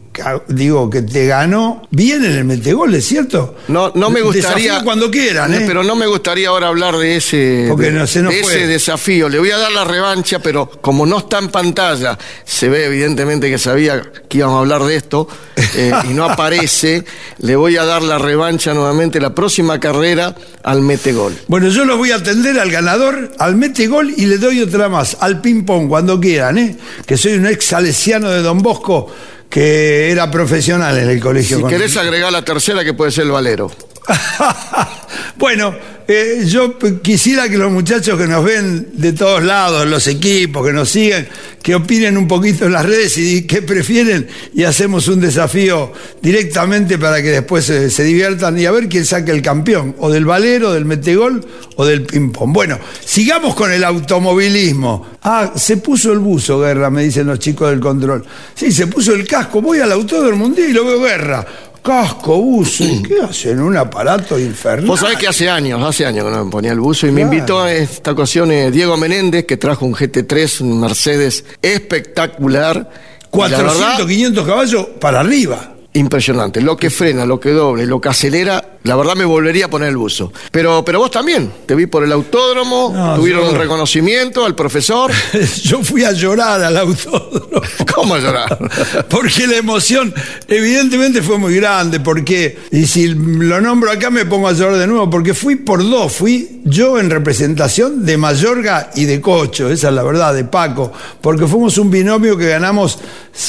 digo, 0.49 0.91
que 0.91 1.03
te 1.03 1.27
ganó 1.27 1.83
bien 1.91 2.25
en 2.25 2.33
el 2.33 2.45
metegol, 2.45 2.95
¿es 2.95 3.05
cierto? 3.05 3.57
No, 3.69 3.93
no 3.95 4.11
me 4.11 4.21
gustaría. 4.21 4.73
Desafío 4.73 4.85
cuando 4.85 5.11
quieran, 5.11 5.55
¿eh? 5.55 5.65
Pero 5.67 5.83
no 5.83 5.95
me 5.95 6.07
gustaría 6.07 6.49
ahora 6.49 6.69
hablar 6.69 6.97
de 6.97 7.17
ese, 7.17 7.67
Porque 7.69 7.87
de, 7.87 7.93
no, 7.93 8.07
se 8.07 8.23
nos 8.23 8.35
de 8.35 8.43
fue. 8.43 8.55
ese 8.55 8.67
desafío. 8.67 9.29
Le 9.29 9.39
voy 9.39 9.51
a 9.51 9.59
dar 9.59 9.73
la 9.73 9.85
revancha, 9.85 10.39
pero 10.41 10.69
como 10.69 11.07
no 11.07 11.19
está 11.19 11.39
en 11.39 11.49
pantalla, 11.49 12.19
se 12.45 12.69
ve 12.69 12.87
evidentemente 12.87 13.49
que 13.51 13.59
sabía 13.59 14.03
que 14.29 14.39
íbamos 14.39 14.57
a 14.57 14.61
hablar 14.61 14.83
de 14.85 14.97
esto 14.97 15.29
eh, 15.77 15.93
y 16.05 16.15
no 16.15 16.25
aparece. 16.25 17.05
Le 17.39 17.57
voy 17.57 17.77
a 17.77 17.85
dar 17.85 18.03
la 18.03 18.19
revancha 18.19 18.73
nuevamente 18.75 19.21
la 19.21 19.35
próxima 19.35 19.81
carrera 19.81 20.35
al 20.63 20.81
Metegol. 20.81 21.37
Bueno, 21.49 21.69
yo 21.69 21.85
los 21.85 21.99
voy 21.99 22.13
a 22.13 22.17
atender 22.17 22.59
al 22.59 22.71
ganador, 22.71 23.33
al 23.39 23.57
mete 23.57 23.87
gol 23.87 24.13
y 24.17 24.27
le 24.27 24.39
doy 24.39 24.61
otra 24.61 24.89
más, 24.89 25.17
al 25.21 25.41
ping-pong, 25.41 25.89
cuando 25.89 26.21
quieran, 26.21 26.59
¿eh? 26.59 26.77
Que 27.07 27.17
soy 27.17 27.35
un 27.35 27.47
ex 27.47 27.67
salesiano 27.67 28.31
de 28.31 28.43
Don 28.43 28.59
Bosco 28.63 29.11
que 29.53 30.11
era 30.11 30.31
profesional 30.31 30.97
en 30.97 31.11
el 31.11 31.21
colegio. 31.21 31.59
Si 31.59 31.65
querés 31.65 31.99
agregar 31.99 32.33
la 32.33 32.43
tercera, 32.43 32.83
que 32.85 32.95
puede 32.95 33.11
ser 33.11 33.25
el 33.25 33.33
Valero. 33.33 33.71
bueno, 35.37 35.75
eh, 36.09 36.45
yo 36.47 36.77
quisiera 37.01 37.49
que 37.49 37.57
los 37.57 37.71
muchachos 37.71 38.19
que 38.19 38.27
nos 38.27 38.45
ven 38.45 38.89
de 38.95 39.13
todos 39.13 39.43
lados, 39.43 39.87
los 39.87 40.07
equipos 40.09 40.67
que 40.67 40.73
nos 40.73 40.89
siguen, 40.89 41.29
que 41.63 41.75
opinen 41.75 42.17
un 42.17 42.27
poquito 42.27 42.67
en 42.67 42.73
las 42.73 42.85
redes 42.85 43.17
y 43.19 43.47
qué 43.47 43.63
prefieren 43.63 44.27
y 44.53 44.65
hacemos 44.65 45.07
un 45.09 45.21
desafío 45.21 45.93
directamente 46.21 46.99
para 46.99 47.23
que 47.23 47.31
después 47.31 47.65
se, 47.65 47.91
se 47.91 48.03
diviertan 48.03 48.59
y 48.59 48.67
a 48.67 48.73
ver 48.73 48.89
quién 48.89 49.07
saca 49.07 49.33
el 49.33 49.43
campeón, 49.43 49.95
o 49.99 50.11
del 50.11 50.25
valero, 50.25 50.73
del 50.73 50.85
metegol 50.85 51.47
o 51.77 51.85
del 51.85 52.03
ping-pong. 52.03 52.53
Bueno, 52.53 52.79
sigamos 53.05 53.55
con 53.55 53.71
el 53.73 53.85
automovilismo. 53.85 55.07
Ah, 55.23 55.53
se 55.55 55.77
puso 55.77 56.13
el 56.13 56.19
buzo, 56.19 56.61
Guerra, 56.61 56.91
me 56.91 57.05
dicen 57.05 57.29
los 57.29 57.39
chicos 57.39 57.71
del 57.71 57.81
control. 57.81 58.25
Sí, 58.55 58.73
se 58.73 58.89
puso 58.89 59.15
el 59.15 59.27
casco, 59.27 59.63
voy 59.63 59.79
al 59.79 59.93
autódromo 59.93 60.47
un 60.47 60.55
día 60.55 60.69
y 60.69 60.73
lo 60.73 60.85
veo 60.85 61.01
Guerra. 61.01 61.47
Casco, 61.83 62.41
buzo, 62.41 62.85
¿qué 63.07 63.21
hacen? 63.29 63.61
Un 63.61 63.77
aparato 63.77 64.39
infernal. 64.39 64.87
Vos 64.87 65.01
sabés 65.01 65.19
que 65.19 65.27
hace 65.27 65.51
años, 65.51 65.83
hace 65.83 66.07
años 66.07 66.25
que 66.25 66.31
no 66.31 66.45
me 66.45 66.51
ponía 66.51 66.71
el 66.71 66.79
buzo 66.79 67.09
y 67.09 67.11
me 67.11 67.23
invitó 67.23 67.61
a 67.61 67.73
esta 67.73 68.13
ocasión 68.13 68.53
eh, 68.53 68.71
Diego 68.71 68.97
Menéndez, 68.97 69.47
que 69.47 69.57
trajo 69.57 69.85
un 69.85 69.93
GT3, 69.95 70.61
un 70.61 70.81
Mercedes 70.81 71.45
espectacular. 71.61 72.77
Y 72.77 72.81
la 72.81 73.31
400, 73.31 73.79
verdad, 73.79 74.07
500 74.07 74.47
caballos 74.47 74.87
para 75.01 75.21
arriba. 75.21 75.75
impresionante. 75.95 76.61
Lo 76.61 76.77
que 76.77 76.89
frena, 76.91 77.27
lo 77.27 77.41
que 77.41 77.51
doble, 77.51 77.87
lo 77.87 78.01
que 78.01 78.11
acelera, 78.11 78.72
la 78.85 78.97
verdad 78.97 79.15
me 79.15 79.25
volvería 79.25 79.67
a 79.67 79.71
poner 79.71 79.89
el 79.89 79.97
buzo. 79.97 80.33
Pero, 80.51 80.85
pero 80.85 80.99
vos 80.99 81.11
también, 81.11 81.53
te 81.67 81.75
vi 81.75 81.87
por 81.87 82.03
el 82.05 82.13
autódromo, 82.13 82.93
No, 82.95 83.15
tuvieron 83.17 83.45
yo- 83.45 83.51
un 83.53 83.59
reconocimiento 83.59 84.45
al 84.45 84.55
profesor. 84.55 85.11
Yo 85.63 85.83
fui 85.83 86.05
a 86.05 86.13
llorar 86.13 86.63
al 86.63 86.77
autódromo. 86.77 87.63
¿Cómo 87.95 88.17
llorar? 88.19 88.59
Porque 89.09 89.47
la 89.47 89.57
emoción, 89.57 90.13
evidentemente, 90.49 91.23
fue 91.23 91.39
muy 91.39 91.55
grande. 91.57 92.01
Porque, 92.01 92.59
y 92.71 92.87
si 92.87 93.09
lo 93.09 93.61
nombro 93.61 93.91
acá, 93.91 94.11
me 94.11 94.25
pongo 94.27 94.49
a 94.49 94.53
llorar 94.53 94.77
de 94.79 94.87
nuevo. 94.87 95.09
Porque 95.11 95.35
fui 95.35 95.57
por 95.57 95.83
dos. 95.89 96.13
Fui 96.13 96.61
yo 96.65 96.99
en 96.99 97.11
representación 97.11 98.05
de 98.05 98.17
Mayorga 98.17 98.91
y 98.95 99.05
de 99.05 99.21
Cocho. 99.21 99.71
Esa 99.71 99.89
es 99.89 99.95
la 99.95 100.03
verdad, 100.03 100.35
de 100.35 100.45
Paco. 100.45 100.93
Porque 101.21 101.47
fuimos 101.47 101.79
un 101.79 101.91
binomio 101.91 102.37
que 102.37 102.49
ganamos 102.49 102.99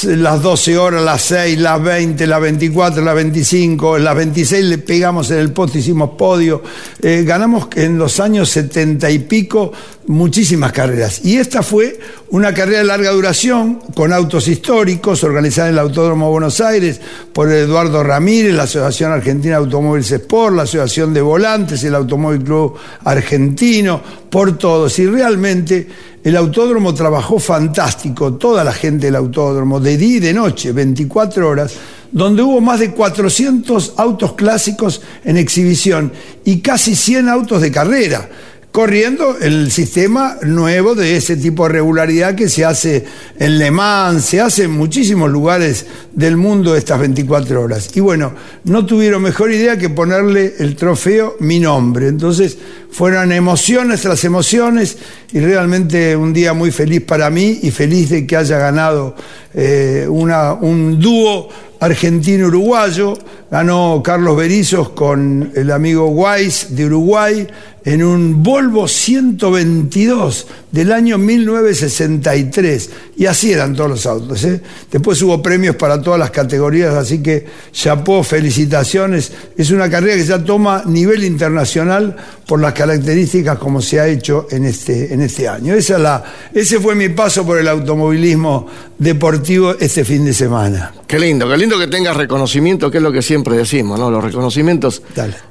las 0.04 0.42
12 0.42 0.78
horas, 0.78 1.02
las 1.04 1.22
6, 1.22 1.58
las 1.58 1.82
20, 1.82 2.26
las 2.26 2.40
24, 2.40 3.02
las 3.04 3.14
25. 3.14 3.98
Las 3.98 4.16
26 4.16 4.64
le 4.64 4.78
pegamos 4.78 5.23
en 5.30 5.38
el 5.38 5.52
poste, 5.52 5.78
hicimos 5.78 6.10
podio. 6.18 6.62
Eh, 7.02 7.24
ganamos 7.26 7.68
en 7.74 7.98
los 7.98 8.20
años 8.20 8.48
70 8.50 9.10
y 9.10 9.18
pico 9.20 9.72
muchísimas 10.06 10.72
carreras. 10.72 11.24
Y 11.24 11.36
esta 11.36 11.62
fue 11.62 11.98
una 12.30 12.52
carrera 12.52 12.78
de 12.78 12.84
larga 12.84 13.10
duración 13.10 13.80
con 13.94 14.12
autos 14.12 14.48
históricos, 14.48 15.24
organizada 15.24 15.68
en 15.68 15.74
el 15.74 15.78
Autódromo 15.80 16.26
de 16.26 16.32
Buenos 16.32 16.60
Aires 16.60 17.00
por 17.32 17.50
Eduardo 17.50 18.02
Ramírez, 18.02 18.54
la 18.54 18.64
Asociación 18.64 19.12
Argentina 19.12 19.56
de 19.56 19.64
Automóviles 19.64 20.10
Sport, 20.10 20.56
la 20.56 20.62
Asociación 20.62 21.14
de 21.14 21.22
Volantes, 21.22 21.82
el 21.84 21.94
Automóvil 21.94 22.42
Club 22.42 22.74
Argentino, 23.04 24.00
por 24.28 24.58
todos. 24.58 24.98
Y 24.98 25.06
realmente 25.06 25.86
el 26.24 26.36
autódromo 26.38 26.94
trabajó 26.94 27.38
fantástico, 27.38 28.32
toda 28.34 28.64
la 28.64 28.72
gente 28.72 29.06
del 29.06 29.16
autódromo, 29.16 29.78
de 29.78 29.98
día 29.98 30.16
y 30.16 30.20
de 30.20 30.32
noche, 30.32 30.72
24 30.72 31.46
horas, 31.46 31.74
donde 32.10 32.42
hubo 32.42 32.62
más 32.62 32.80
de 32.80 32.92
400 32.92 33.92
autos 33.98 34.32
clásicos 34.32 35.02
en 35.22 35.36
exhibición 35.36 36.12
y 36.42 36.60
casi 36.60 36.96
100 36.96 37.28
autos 37.28 37.60
de 37.60 37.70
carrera 37.70 38.30
corriendo 38.74 39.38
el 39.40 39.70
sistema 39.70 40.36
nuevo 40.42 40.96
de 40.96 41.16
ese 41.16 41.36
tipo 41.36 41.62
de 41.62 41.74
regularidad 41.74 42.34
que 42.34 42.48
se 42.48 42.64
hace 42.64 43.04
en 43.38 43.56
Le 43.56 43.70
Mans, 43.70 44.24
se 44.24 44.40
hace 44.40 44.64
en 44.64 44.72
muchísimos 44.72 45.30
lugares 45.30 45.86
del 46.12 46.36
mundo 46.36 46.74
estas 46.74 46.98
24 46.98 47.62
horas. 47.62 47.90
Y 47.94 48.00
bueno, 48.00 48.32
no 48.64 48.84
tuvieron 48.84 49.22
mejor 49.22 49.52
idea 49.52 49.78
que 49.78 49.90
ponerle 49.90 50.54
el 50.58 50.74
trofeo 50.74 51.36
mi 51.38 51.60
nombre. 51.60 52.08
Entonces 52.08 52.58
fueron 52.90 53.30
emociones 53.30 54.00
tras 54.00 54.24
emociones 54.24 54.98
y 55.32 55.38
realmente 55.38 56.16
un 56.16 56.32
día 56.32 56.52
muy 56.52 56.72
feliz 56.72 57.02
para 57.02 57.30
mí 57.30 57.60
y 57.62 57.70
feliz 57.70 58.10
de 58.10 58.26
que 58.26 58.36
haya 58.36 58.58
ganado 58.58 59.14
eh, 59.54 60.04
una, 60.10 60.52
un 60.52 60.98
dúo 60.98 61.48
argentino-uruguayo. 61.78 63.16
Ganó 63.52 64.02
Carlos 64.02 64.36
Berizos 64.36 64.88
con 64.88 65.52
el 65.54 65.70
amigo 65.70 66.08
Weiss 66.08 66.74
de 66.74 66.86
Uruguay 66.86 67.46
en 67.84 68.02
un 68.02 68.42
Volvo 68.42 68.88
122 68.88 70.46
del 70.72 70.92
año 70.92 71.18
1963. 71.18 72.90
Y 73.16 73.26
así 73.26 73.52
eran 73.52 73.74
todos 73.74 73.90
los 73.90 74.06
autos. 74.06 74.42
¿eh? 74.44 74.60
Después 74.90 75.20
hubo 75.22 75.42
premios 75.42 75.76
para 75.76 76.00
todas 76.00 76.18
las 76.18 76.30
categorías, 76.30 76.94
así 76.94 77.22
que 77.22 77.46
chapó, 77.72 78.22
felicitaciones. 78.22 79.32
Es 79.56 79.70
una 79.70 79.90
carrera 79.90 80.16
que 80.16 80.24
ya 80.24 80.42
toma 80.42 80.82
nivel 80.86 81.24
internacional 81.24 82.16
por 82.46 82.60
las 82.60 82.72
características 82.72 83.58
como 83.58 83.80
se 83.80 84.00
ha 84.00 84.08
hecho 84.08 84.46
en 84.50 84.64
este, 84.64 85.12
en 85.12 85.20
este 85.20 85.46
año. 85.46 85.74
Esa 85.74 85.96
es 85.96 86.00
la, 86.00 86.24
ese 86.52 86.80
fue 86.80 86.94
mi 86.94 87.10
paso 87.10 87.44
por 87.44 87.58
el 87.58 87.68
automovilismo 87.68 88.66
deportivo 88.98 89.74
este 89.78 90.04
fin 90.04 90.24
de 90.24 90.32
semana. 90.32 90.94
Qué 91.06 91.18
lindo, 91.18 91.48
qué 91.48 91.56
lindo 91.56 91.78
que 91.78 91.86
tengas 91.86 92.16
reconocimiento, 92.16 92.90
que 92.90 92.96
es 92.96 93.02
lo 93.02 93.12
que 93.12 93.22
siempre 93.22 93.56
decimos, 93.56 93.98
¿no? 93.98 94.10
Los 94.10 94.24
reconocimientos 94.24 95.02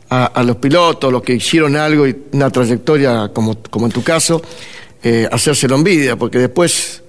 a, 0.10 0.26
a 0.26 0.44
los 0.44 0.58
pilotos, 0.58 1.12
los 1.12 1.22
que 1.22 1.34
hicieron 1.36 1.76
algo 1.76 2.08
y 2.08 2.14
una 2.32 2.50
trayectoria 2.50 3.30
como, 3.34 3.58
como 3.70 3.86
en 3.88 3.92
tu 3.92 4.04
caso, 4.04 4.42
eh, 5.04 5.28
hacérselo 5.32 5.76
envidia, 5.76 6.16
porque 6.16 6.40
después 6.40 7.02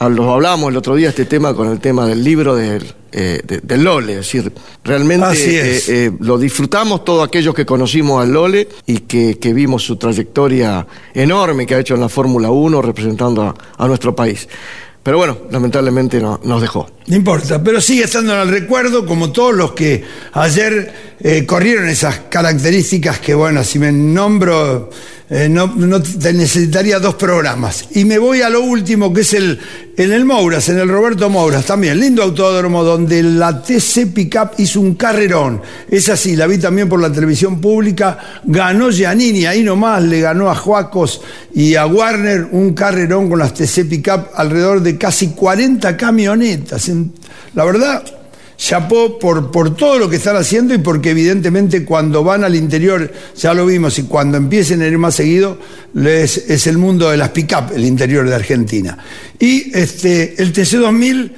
lo 0.00 0.32
hablamos 0.32 0.70
el 0.70 0.76
otro 0.76 0.94
día 0.94 1.08
este 1.08 1.24
tema 1.24 1.54
con 1.54 1.68
el 1.70 1.80
tema 1.80 2.06
del 2.06 2.22
libro 2.22 2.54
del, 2.54 2.84
eh, 3.10 3.40
de- 3.44 3.60
del 3.60 3.82
Lole, 3.82 4.12
es 4.12 4.18
decir, 4.18 4.52
realmente 4.84 5.26
eh, 5.56 5.82
eh, 5.88 6.10
lo 6.20 6.38
disfrutamos 6.38 7.04
todos 7.04 7.26
aquellos 7.26 7.52
que 7.54 7.66
conocimos 7.66 8.22
al 8.22 8.32
Lole 8.32 8.68
y 8.86 8.98
que, 9.00 9.38
que 9.40 9.52
vimos 9.52 9.82
su 9.82 9.96
trayectoria 9.96 10.86
enorme 11.14 11.66
que 11.66 11.74
ha 11.74 11.80
hecho 11.80 11.94
en 11.94 12.00
la 12.00 12.08
Fórmula 12.08 12.50
1 12.50 12.80
representando 12.80 13.42
a, 13.42 13.54
a 13.76 13.88
nuestro 13.88 14.14
país. 14.14 14.48
Pero 15.08 15.16
bueno, 15.16 15.38
lamentablemente 15.50 16.20
no- 16.20 16.38
nos 16.44 16.60
dejó. 16.60 16.86
No 17.06 17.16
importa, 17.16 17.62
pero 17.64 17.80
sigue 17.80 18.04
estando 18.04 18.34
en 18.34 18.40
el 18.40 18.48
recuerdo 18.50 19.06
como 19.06 19.32
todos 19.32 19.54
los 19.54 19.72
que 19.72 20.04
ayer 20.34 20.92
eh, 21.20 21.46
corrieron 21.46 21.88
esas 21.88 22.18
características 22.28 23.18
que, 23.18 23.32
bueno, 23.32 23.64
si 23.64 23.78
me 23.78 23.90
nombro, 23.90 24.90
eh, 25.30 25.48
no, 25.48 25.66
no 25.66 26.02
te 26.02 26.32
necesitaría 26.32 26.98
dos 26.98 27.14
programas. 27.16 27.86
Y 27.94 28.04
me 28.04 28.18
voy 28.18 28.42
a 28.42 28.48
lo 28.48 28.62
último, 28.62 29.12
que 29.12 29.20
es 29.20 29.34
el 29.34 29.58
en 29.98 30.12
el 30.12 30.24
Mouras, 30.24 30.68
en 30.68 30.78
el 30.78 30.88
Roberto 30.88 31.28
Mouras, 31.28 31.66
también, 31.66 31.98
lindo 31.98 32.22
autódromo 32.22 32.84
donde 32.84 33.20
la 33.20 33.60
TC 33.60 34.06
Pickup 34.14 34.50
hizo 34.58 34.80
un 34.80 34.94
carrerón. 34.94 35.60
Es 35.90 36.08
así, 36.08 36.36
la 36.36 36.46
vi 36.46 36.56
también 36.56 36.88
por 36.88 37.00
la 37.00 37.12
televisión 37.12 37.60
pública, 37.60 38.16
ganó 38.44 38.90
Giannini, 38.90 39.44
ahí 39.46 39.64
nomás 39.64 40.04
le 40.04 40.20
ganó 40.20 40.50
a 40.50 40.54
Juacos 40.54 41.20
y 41.52 41.74
a 41.74 41.84
Warner 41.86 42.46
un 42.52 42.74
carrerón 42.74 43.28
con 43.28 43.40
las 43.40 43.54
TC 43.54 43.88
Pickup 43.88 44.28
alrededor 44.36 44.82
de 44.82 44.96
casi 44.96 45.30
40 45.30 45.96
camionetas. 45.96 46.88
La 47.54 47.64
verdad, 47.64 48.04
chapó 48.58 49.18
por, 49.20 49.50
por 49.52 49.74
todo 49.76 49.98
lo 50.00 50.10
que 50.10 50.16
están 50.16 50.34
haciendo 50.36 50.74
y 50.74 50.78
porque 50.78 51.10
evidentemente 51.10 51.84
cuando 51.84 52.24
van 52.24 52.42
al 52.42 52.56
interior, 52.56 53.10
ya 53.36 53.54
lo 53.54 53.64
vimos, 53.64 53.98
y 54.00 54.02
cuando 54.02 54.36
empiecen 54.36 54.82
a 54.82 54.86
ir 54.88 54.98
más 54.98 55.14
seguido, 55.14 55.56
les- 55.94 56.50
es 56.50 56.66
el 56.66 56.76
mundo 56.76 57.08
de 57.10 57.16
las 57.16 57.30
pick-up, 57.30 57.72
el 57.74 57.84
interior 57.84 58.28
de 58.28 58.34
Argentina. 58.34 58.98
Y 59.38 59.70
este, 59.78 60.42
el 60.42 60.52
TC2000, 60.52 61.30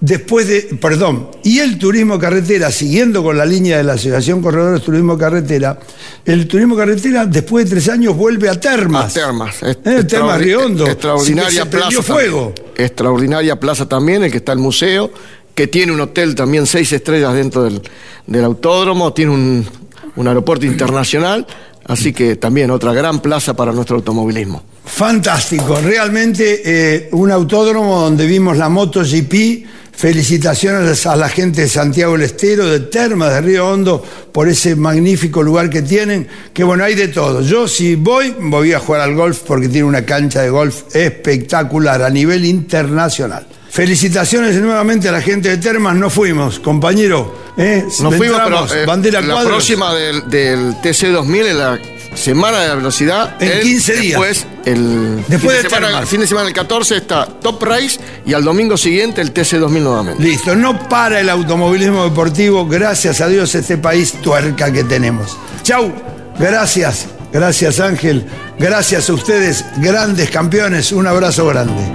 después 0.00 0.46
de, 0.46 0.78
perdón, 0.80 1.28
y 1.42 1.58
el 1.58 1.76
turismo 1.78 2.16
carretera, 2.16 2.70
siguiendo 2.70 3.24
con 3.24 3.36
la 3.36 3.44
línea 3.44 3.78
de 3.78 3.82
la 3.82 3.94
Asociación 3.94 4.40
Corredores 4.40 4.80
Turismo 4.82 5.18
Carretera, 5.18 5.80
el 6.24 6.46
turismo 6.46 6.76
carretera 6.76 7.26
después 7.26 7.64
de 7.64 7.70
tres 7.70 7.88
años 7.88 8.16
vuelve 8.16 8.48
a 8.48 8.60
Termas. 8.60 9.16
A 9.16 9.20
Termas. 9.20 9.60
Es- 9.64 9.78
Eh, 9.84 10.04
Termas 10.04 10.38
Riondo. 10.40 10.86
Extraordinaria 10.86 11.48
que 11.48 11.70
se 11.70 11.76
plaza. 11.76 12.02
fuego. 12.02 12.54
Extraordinaria 12.76 13.58
plaza 13.58 13.88
también, 13.88 14.22
el 14.22 14.30
que 14.30 14.36
está 14.36 14.52
el 14.52 14.60
museo, 14.60 15.10
que 15.58 15.66
tiene 15.66 15.90
un 15.90 16.00
hotel 16.00 16.36
también 16.36 16.66
seis 16.66 16.92
estrellas 16.92 17.34
dentro 17.34 17.64
del, 17.64 17.82
del 18.28 18.44
autódromo, 18.44 19.12
tiene 19.12 19.32
un, 19.32 19.66
un 20.14 20.28
aeropuerto 20.28 20.66
internacional, 20.66 21.44
así 21.84 22.12
que 22.12 22.36
también 22.36 22.70
otra 22.70 22.92
gran 22.92 23.18
plaza 23.18 23.56
para 23.56 23.72
nuestro 23.72 23.96
automovilismo. 23.96 24.62
Fantástico, 24.84 25.80
realmente 25.82 26.62
eh, 26.64 27.08
un 27.10 27.32
autódromo 27.32 28.02
donde 28.02 28.24
vimos 28.28 28.56
la 28.56 28.68
MotoGP 28.68 29.66
Felicitaciones 29.96 31.06
a 31.06 31.16
la 31.16 31.28
gente 31.28 31.62
de 31.62 31.68
Santiago 31.68 32.12
del 32.12 32.22
Estero, 32.22 32.68
de 32.68 32.78
Termas, 32.78 33.34
de 33.34 33.40
Río 33.40 33.68
Hondo, 33.68 34.00
por 34.30 34.48
ese 34.48 34.76
magnífico 34.76 35.42
lugar 35.42 35.68
que 35.68 35.82
tienen. 35.82 36.28
Que 36.52 36.62
bueno, 36.62 36.84
hay 36.84 36.94
de 36.94 37.08
todo. 37.08 37.42
Yo 37.42 37.66
si 37.66 37.96
voy, 37.96 38.32
voy 38.38 38.74
a 38.74 38.78
jugar 38.78 39.00
al 39.00 39.16
golf 39.16 39.40
porque 39.44 39.68
tiene 39.68 39.88
una 39.88 40.06
cancha 40.06 40.42
de 40.42 40.50
golf 40.50 40.94
espectacular 40.94 42.00
a 42.00 42.10
nivel 42.10 42.44
internacional. 42.44 43.48
Felicitaciones 43.78 44.56
nuevamente 44.56 45.08
a 45.08 45.12
la 45.12 45.22
gente 45.22 45.50
de 45.50 45.56
Termas, 45.58 45.94
no 45.94 46.10
fuimos, 46.10 46.58
compañero. 46.58 47.32
¿eh? 47.56 47.84
Nos 48.00 48.16
fuimos, 48.16 48.40
pero 48.42 48.74
eh, 48.74 48.84
bandera 48.84 49.20
la 49.20 49.34
cuadros. 49.34 49.52
próxima 49.52 49.94
del, 49.94 50.28
del 50.28 50.74
TC2000 50.82 51.46
en 51.46 51.58
la 51.58 51.78
semana 52.16 52.58
de 52.58 52.68
la 52.70 52.74
velocidad. 52.74 53.36
En 53.40 53.52
el- 53.52 53.60
15 53.60 53.92
días. 53.94 54.20
Después, 54.20 54.46
el 54.64 55.24
Después 55.28 55.54
fin, 55.58 55.62
de 55.62 55.70
semana, 55.70 55.98
el 56.00 56.06
fin 56.08 56.20
de 56.20 56.26
semana 56.26 56.46
del 56.46 56.54
14 56.54 56.96
está 56.96 57.26
Top 57.40 57.62
Race 57.62 58.00
y 58.26 58.32
al 58.32 58.42
domingo 58.42 58.76
siguiente 58.76 59.20
el 59.20 59.32
TC2000 59.32 59.80
nuevamente. 59.80 60.24
Listo, 60.24 60.56
no 60.56 60.88
para 60.88 61.20
el 61.20 61.28
automovilismo 61.30 62.02
deportivo, 62.02 62.66
gracias 62.66 63.20
a 63.20 63.28
Dios 63.28 63.54
este 63.54 63.78
país 63.78 64.14
tuerca 64.20 64.72
que 64.72 64.82
tenemos. 64.82 65.38
Chau, 65.62 65.92
gracias, 66.36 67.06
gracias 67.32 67.78
Ángel, 67.78 68.26
gracias 68.58 69.08
a 69.08 69.12
ustedes, 69.12 69.64
grandes 69.76 70.30
campeones, 70.30 70.90
un 70.90 71.06
abrazo 71.06 71.46
grande. 71.46 71.92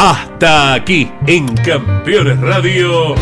Hasta 0.00 0.74
aquí 0.74 1.10
en 1.26 1.48
Campeones 1.56 2.40
Radio. 2.40 3.16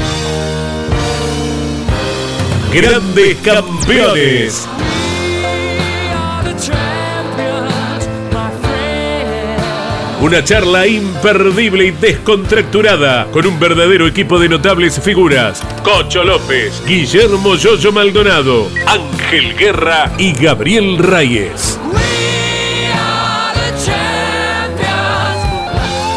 Grandes 2.70 3.36
campeones. 3.38 4.68
Una 10.26 10.42
charla 10.42 10.88
imperdible 10.88 11.86
y 11.86 11.90
descontracturada 11.92 13.26
con 13.30 13.46
un 13.46 13.60
verdadero 13.60 14.08
equipo 14.08 14.40
de 14.40 14.48
notables 14.48 15.00
figuras. 15.00 15.62
Cocho 15.84 16.24
López, 16.24 16.82
Guillermo 16.84 17.54
Yoyo 17.54 17.92
Maldonado, 17.92 18.68
Ángel 18.88 19.56
Guerra 19.56 20.10
y 20.18 20.32
Gabriel 20.32 20.98
Reyes. 20.98 21.78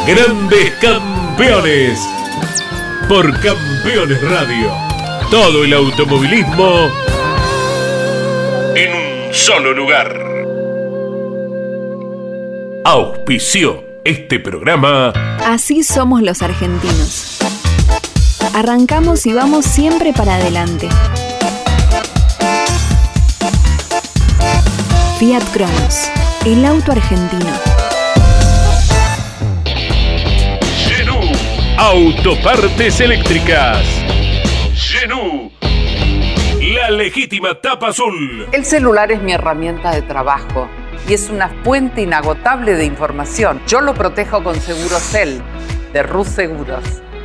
Grandes 0.08 0.72
campeones. 0.82 2.00
Por 3.08 3.32
Campeones 3.40 4.24
Radio. 4.24 4.72
Todo 5.30 5.64
el 5.64 5.72
automovilismo 5.72 6.90
en 8.74 8.92
un 8.92 9.34
solo 9.36 9.72
lugar. 9.72 10.20
Auspició 12.86 13.89
este 14.04 14.40
programa. 14.40 15.10
Así 15.46 15.84
somos 15.84 16.22
los 16.22 16.42
argentinos. 16.42 17.40
Arrancamos 18.54 19.26
y 19.26 19.34
vamos 19.34 19.66
siempre 19.66 20.14
para 20.14 20.36
adelante. 20.36 20.90
Fiat 25.20 25.44
Cronos, 25.54 26.10
el 26.46 26.66
auto 26.66 26.92
argentino. 26.92 27.52
Genú. 30.88 31.20
Autopartes 31.78 33.02
eléctricas. 33.02 33.84
Genú. 34.76 35.52
La 36.74 36.90
legítima 36.92 37.60
tapa 37.62 37.90
azul. 37.90 38.48
El 38.52 38.66
celular 38.66 39.12
es 39.12 39.22
mi 39.22 39.34
herramienta 39.34 39.92
de 39.92 40.02
trabajo 40.02 40.70
y 41.10 41.14
es 41.14 41.30
una 41.30 41.50
fuente 41.64 42.02
inagotable 42.02 42.76
de 42.76 42.86
información. 42.86 43.60
Yo 43.68 43.82
lo 43.82 43.96
protejo 43.96 44.44
con 44.44 44.56
Segurocel 44.62 45.42
de 45.92 46.04
Rus 46.04 46.28
Seguros. 46.28 46.84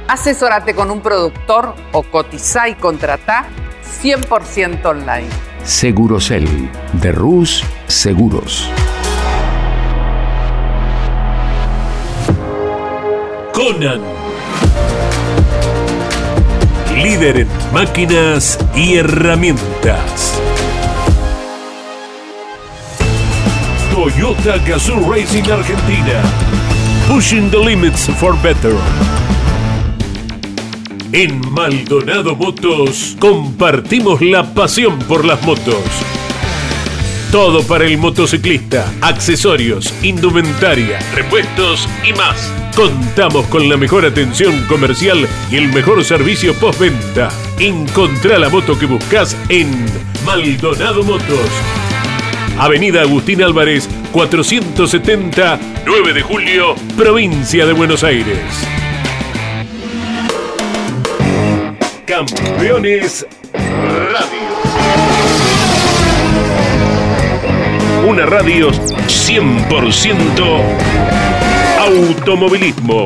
Asesórate 0.08 0.74
con 0.74 0.90
un 0.90 1.02
productor 1.02 1.74
o 1.92 2.02
cotiza 2.02 2.66
y 2.68 2.76
contrata 2.76 3.44
100% 4.02 4.84
online. 4.86 5.28
Segurosel 5.64 6.48
de 6.94 7.12
Rus 7.12 7.62
Seguros. 7.86 8.70
Conan. 13.52 14.00
Líder 17.02 17.40
en 17.40 17.48
máquinas 17.72 18.58
y 18.74 18.96
herramientas. 18.96 20.40
Toyota 24.04 24.58
Gazoo 24.58 25.10
Racing 25.10 25.50
Argentina. 25.50 26.22
Pushing 27.08 27.50
the 27.50 27.56
limits 27.56 28.06
for 28.20 28.36
better. 28.42 28.76
En 31.12 31.40
Maldonado 31.50 32.36
Motos 32.36 33.16
compartimos 33.18 34.20
la 34.20 34.52
pasión 34.52 34.98
por 35.08 35.24
las 35.24 35.42
motos. 35.42 35.82
Todo 37.32 37.62
para 37.62 37.86
el 37.86 37.96
motociclista, 37.96 38.92
accesorios, 39.00 39.90
indumentaria, 40.02 40.98
repuestos 41.14 41.88
y 42.06 42.12
más. 42.12 42.52
Contamos 42.76 43.46
con 43.46 43.70
la 43.70 43.78
mejor 43.78 44.04
atención 44.04 44.66
comercial 44.68 45.26
y 45.50 45.56
el 45.56 45.72
mejor 45.72 46.04
servicio 46.04 46.52
postventa. 46.52 47.30
Encontrá 47.58 48.38
la 48.38 48.50
moto 48.50 48.78
que 48.78 48.84
buscas 48.84 49.34
en 49.48 49.70
Maldonado 50.26 51.02
Motos. 51.04 51.48
Avenida 52.58 53.02
Agustín 53.02 53.42
Álvarez, 53.42 53.88
470, 54.12 55.58
9 55.84 56.12
de 56.12 56.22
julio, 56.22 56.74
provincia 56.96 57.66
de 57.66 57.72
Buenos 57.72 58.04
Aires. 58.04 58.38
Campeones 62.06 63.26
Radio. 63.52 64.44
Una 68.06 68.26
radio 68.26 68.70
100% 68.70 70.62
automovilismo. 71.80 73.04